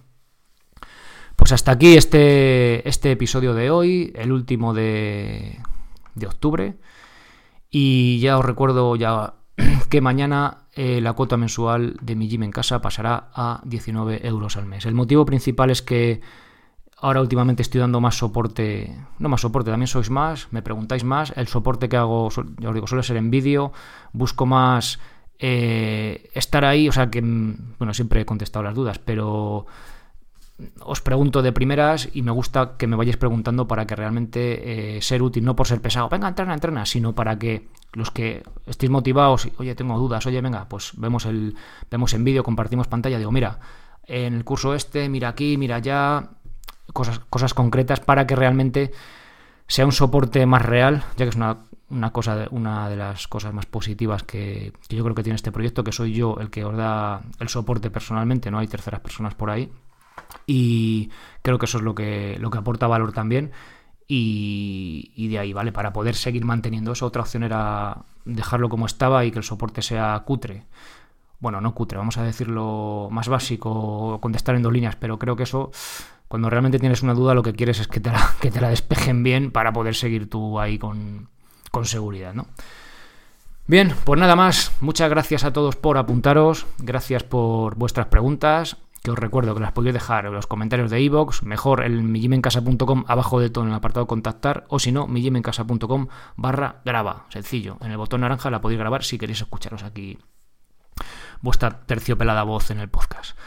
pues 1.35 1.53
hasta 1.53 1.73
aquí 1.73 1.97
este, 1.97 2.89
este 2.89 3.13
episodio 3.13 3.55
de 3.55 3.71
hoy, 3.71 4.13
el 4.15 4.33
último 4.33 4.75
de, 4.75 5.59
de 6.15 6.27
octubre. 6.27 6.77
Y 7.71 8.21
ya 8.21 8.39
os 8.39 8.45
recuerdo 8.45 8.97
ya 8.97 9.35
que 9.87 10.01
mañana 10.01 10.59
eh, 10.75 11.01
la 11.01 11.13
cuota 11.15 11.37
mensual 11.37 11.97
de 12.01 12.17
mi 12.17 12.29
gym 12.29 12.43
en 12.43 12.51
casa 12.51 12.81
pasará 12.81 13.31
a 13.35 13.61
19 13.65 14.27
euros 14.27 14.57
al 14.57 14.67
mes. 14.67 14.87
El 14.87 14.95
motivo 14.95 15.25
principal 15.25 15.71
es 15.71 15.83
que 15.83 16.21
ahora 16.99 17.21
últimamente 17.21 17.63
estoy 17.63 17.81
dando 17.81 18.01
más 18.01 18.17
soporte, 18.17 18.97
no 19.19 19.29
más 19.29 19.41
soporte, 19.41 19.71
también 19.71 19.89
sois 19.89 20.11
más, 20.11 20.49
me 20.51 20.63
preguntáis 20.63 21.05
más, 21.05 21.33
el 21.37 21.47
soporte 21.47 21.89
que 21.89 21.97
hago, 21.97 22.29
ya 22.59 22.69
os 22.69 22.75
digo, 22.75 22.87
suele 22.87 23.03
ser 23.03 23.17
en 23.17 23.31
vídeo, 23.31 23.73
busco 24.13 24.47
más 24.47 24.99
eh, 25.39 26.31
estar 26.35 26.65
ahí, 26.65 26.89
o 26.89 26.93
sea 26.93 27.11
que, 27.11 27.21
bueno, 27.21 27.93
siempre 27.93 28.23
he 28.23 28.25
contestado 28.25 28.63
las 28.63 28.75
dudas, 28.75 28.99
pero 28.99 29.67
os 30.81 31.01
pregunto 31.03 31.43
de 31.43 31.53
primeras 31.53 32.09
y 32.15 32.23
me 32.23 32.31
gusta 32.31 32.77
que 32.79 32.87
me 32.87 32.97
vayáis 32.97 33.19
preguntando 33.19 33.69
para 33.69 33.87
que 33.87 33.95
realmente 33.95 34.97
eh, 34.97 35.03
ser 35.03 35.23
útil, 35.23 35.45
no 35.45 35.55
por 35.55 35.67
ser 35.67 35.83
pesado, 35.83 36.09
venga, 36.09 36.29
entrena, 36.29 36.55
entrena, 36.55 36.87
sino 36.87 37.15
para 37.15 37.39
que 37.39 37.69
los 37.93 38.11
que 38.11 38.43
estéis 38.65 38.91
motivados, 38.91 39.49
oye, 39.59 39.75
tengo 39.75 39.99
dudas, 39.99 40.25
oye, 40.27 40.41
venga, 40.41 40.67
pues 40.69 40.93
vemos 40.97 41.27
el 41.27 41.55
vemos 41.91 42.15
en 42.15 42.25
vídeo, 42.25 42.43
compartimos 42.43 42.89
pantalla, 42.89 43.19
digo, 43.19 43.33
mira, 43.33 43.59
en 44.05 44.35
el 44.35 44.45
curso 44.45 44.75
este, 44.75 45.09
mira 45.11 45.29
aquí, 45.29 45.59
mira 45.59 45.77
allá, 45.77 46.31
cosas, 46.93 47.19
cosas 47.19 47.53
concretas 47.53 48.01
para 48.01 48.27
que 48.27 48.35
realmente 48.35 48.93
sea 49.67 49.85
un 49.85 49.93
soporte 49.93 50.47
más 50.47 50.63
real, 50.63 51.05
ya 51.19 51.27
que 51.27 51.31
es 51.31 51.37
una, 51.37 51.59
una 51.91 52.13
cosa, 52.13 52.47
una 52.51 52.89
de 52.89 52.97
las 52.97 53.29
cosas 53.29 53.53
más 53.53 53.67
positivas 53.67 54.23
que, 54.23 54.73
que 54.89 54.97
yo 54.97 55.05
creo 55.05 55.15
que 55.15 55.23
tiene 55.23 55.37
este 55.37 55.53
proyecto, 55.53 55.85
que 55.85 55.93
soy 55.93 56.15
yo 56.15 56.39
el 56.41 56.49
que 56.49 56.65
os 56.65 56.75
da 56.75 57.23
el 57.41 57.49
soporte 57.51 57.91
personalmente, 57.91 58.51
no 58.51 58.59
hay 58.59 58.69
terceras 58.69 59.01
personas 59.01 59.35
por 59.35 59.51
ahí 59.51 59.71
y 60.47 61.11
creo 61.43 61.59
que 61.59 61.67
eso 61.67 61.79
es 61.79 61.85
lo 61.85 61.95
que, 61.95 62.37
lo 62.41 62.51
que 62.51 62.59
aporta 62.59 62.87
valor 62.87 63.13
también. 63.13 63.53
Y, 64.09 65.29
de 65.29 65.39
ahí, 65.41 65.53
¿vale? 65.53 65.73
Para 65.73 65.93
poder 65.93 66.15
seguir 66.15 66.45
manteniendo 66.45 66.93
eso, 66.93 67.07
otra 67.07 67.23
opción 67.23 67.43
era 67.43 68.05
dejarlo 68.25 68.69
como 68.69 68.87
estaba 68.87 69.25
y 69.25 69.33
que 69.33 69.39
el 69.39 69.45
soporte 69.45 69.83
sea 69.83 70.23
cutre. 70.25 70.65
Bueno, 71.41 71.61
no 71.61 71.75
cutre, 71.75 71.99
vamos 71.99 72.17
a 72.17 72.23
decirlo 72.23 73.09
más 73.11 73.29
básico, 73.29 74.21
contestar 74.23 74.55
en 74.55 74.63
dos 74.63 74.73
líneas, 74.73 74.97
pero 74.97 75.19
creo 75.19 75.35
que 75.37 75.43
eso, 75.43 75.71
cuando 76.29 76.49
realmente 76.49 76.79
tienes 76.79 77.03
una 77.03 77.15
duda, 77.15 77.35
lo 77.35 77.43
que 77.43 77.53
quieres 77.53 77.81
es 77.81 77.89
que 77.89 78.01
te 78.01 78.11
la, 78.11 78.35
que 78.41 78.53
te 78.53 78.61
la 78.61 78.71
despejen 78.71 79.23
bien 79.25 79.51
para 79.51 79.73
poder 79.73 79.97
seguir 79.97 80.31
tú 80.31 80.61
ahí 80.61 80.79
con, 80.79 81.29
con 81.73 81.85
seguridad, 81.85 82.33
¿no? 82.33 82.47
Bien, 83.67 83.93
pues 84.05 84.21
nada 84.21 84.37
más. 84.37 84.71
Muchas 84.81 85.11
gracias 85.11 85.43
a 85.43 85.53
todos 85.53 85.75
por 85.75 85.99
apuntaros. 85.99 86.67
Gracias 86.79 87.25
por 87.25 87.75
vuestras 87.75 88.07
preguntas 88.07 88.77
que 89.07 89.13
os 89.13 89.19
recuerdo 89.21 89.55
que 89.55 89.61
las 89.61 89.71
podéis 89.71 89.95
dejar 89.95 90.27
en 90.27 90.33
los 90.33 90.49
comentarios 90.49 90.91
de 90.91 91.01
iVoox, 91.01 91.45
mejor 91.45 91.85
en 91.85 92.11
mijimencasa.com, 92.11 93.05
abajo 93.07 93.39
de 93.39 93.51
todo 93.51 93.63
en 93.63 93.71
el 93.71 93.77
apartado 93.77 94.09
contactar, 94.09 94.65
o 94.69 94.81
si 94.81 94.91
no, 94.91 95.07
mijimencasa.com 95.07 96.09
barra 96.35 96.83
graba, 96.85 97.27
sencillo, 97.29 97.79
en 97.83 97.93
el 97.93 97.99
botón 97.99 98.23
naranja 98.23 98.51
la 98.51 98.61
podéis 98.61 98.81
grabar 98.81 99.05
si 99.05 99.17
queréis 99.17 99.41
escucharos 99.43 99.85
aquí 99.85 100.19
vuestra 101.41 101.87
terciopelada 101.87 102.43
voz 102.43 102.73
en 102.73 102.81
el 102.81 102.89
podcast. 102.89 103.39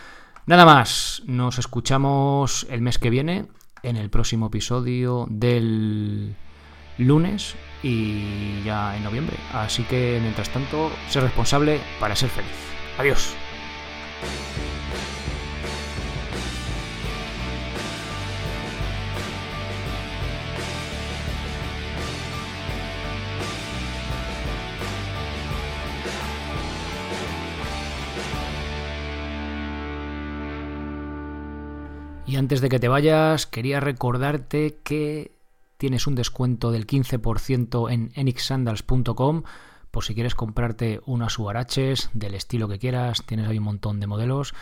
Nada 0.45 0.63
más, 0.63 1.23
nos 1.25 1.59
escuchamos 1.59 2.65
el 2.69 2.79
mes 2.79 2.97
que 2.97 3.09
viene, 3.09 3.49
en 3.83 3.97
el 3.97 4.09
próximo 4.09 4.45
episodio 4.47 5.27
del 5.29 6.37
lunes 6.97 7.55
y 7.83 8.63
ya 8.63 8.95
en 8.95 9.03
noviembre. 9.03 9.35
Así 9.51 9.83
que, 9.83 10.19
mientras 10.21 10.47
tanto, 10.51 10.89
ser 11.09 11.23
responsable 11.23 11.81
para 11.99 12.15
ser 12.15 12.29
feliz. 12.29 12.55
Adiós. 12.97 13.35
Y 32.29 32.35
antes 32.35 32.61
de 32.61 32.69
que 32.69 32.79
te 32.79 32.87
vayas, 32.87 33.47
quería 33.47 33.79
recordarte 33.79 34.77
que 34.83 35.31
tienes 35.77 36.05
un 36.05 36.13
descuento 36.13 36.69
del 36.69 36.85
15% 36.85 37.91
en 37.91 38.11
enixsandals.com 38.13 39.41
por 39.89 40.03
si 40.03 40.13
quieres 40.13 40.35
comprarte 40.35 41.01
unas 41.07 41.39
huaraches 41.39 42.11
del 42.13 42.35
estilo 42.35 42.67
que 42.67 42.77
quieras, 42.77 43.23
tienes 43.25 43.47
ahí 43.47 43.57
un 43.57 43.63
montón 43.63 43.99
de 43.99 44.05
modelos. 44.05 44.53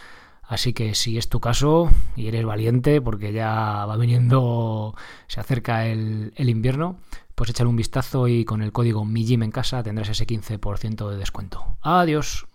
Así 0.44 0.72
que 0.72 0.96
si 0.96 1.18
es 1.18 1.28
tu 1.28 1.42
caso 1.42 1.92
y 2.16 2.28
eres 2.28 2.46
valiente 2.46 3.02
porque 3.02 3.34
ya 3.34 3.86
va 3.86 3.98
viniendo, 3.98 4.96
se 5.28 5.42
acerca 5.42 5.88
el, 5.88 6.32
invierno, 6.38 7.02
pues 7.36 7.50
échale 7.50 7.70
un 7.70 7.76
vistazo 7.76 8.30
y 8.30 8.46
con 8.46 8.62
el 8.62 8.72
código 8.72 9.04
MIJIM 9.04 9.44
en 9.44 9.52
casa 9.52 9.84
tendrás 9.84 10.08
ese 10.08 10.26
15% 10.26 11.10
de 11.10 11.18
descuento. 11.18 11.66
Adiós. 11.82 12.48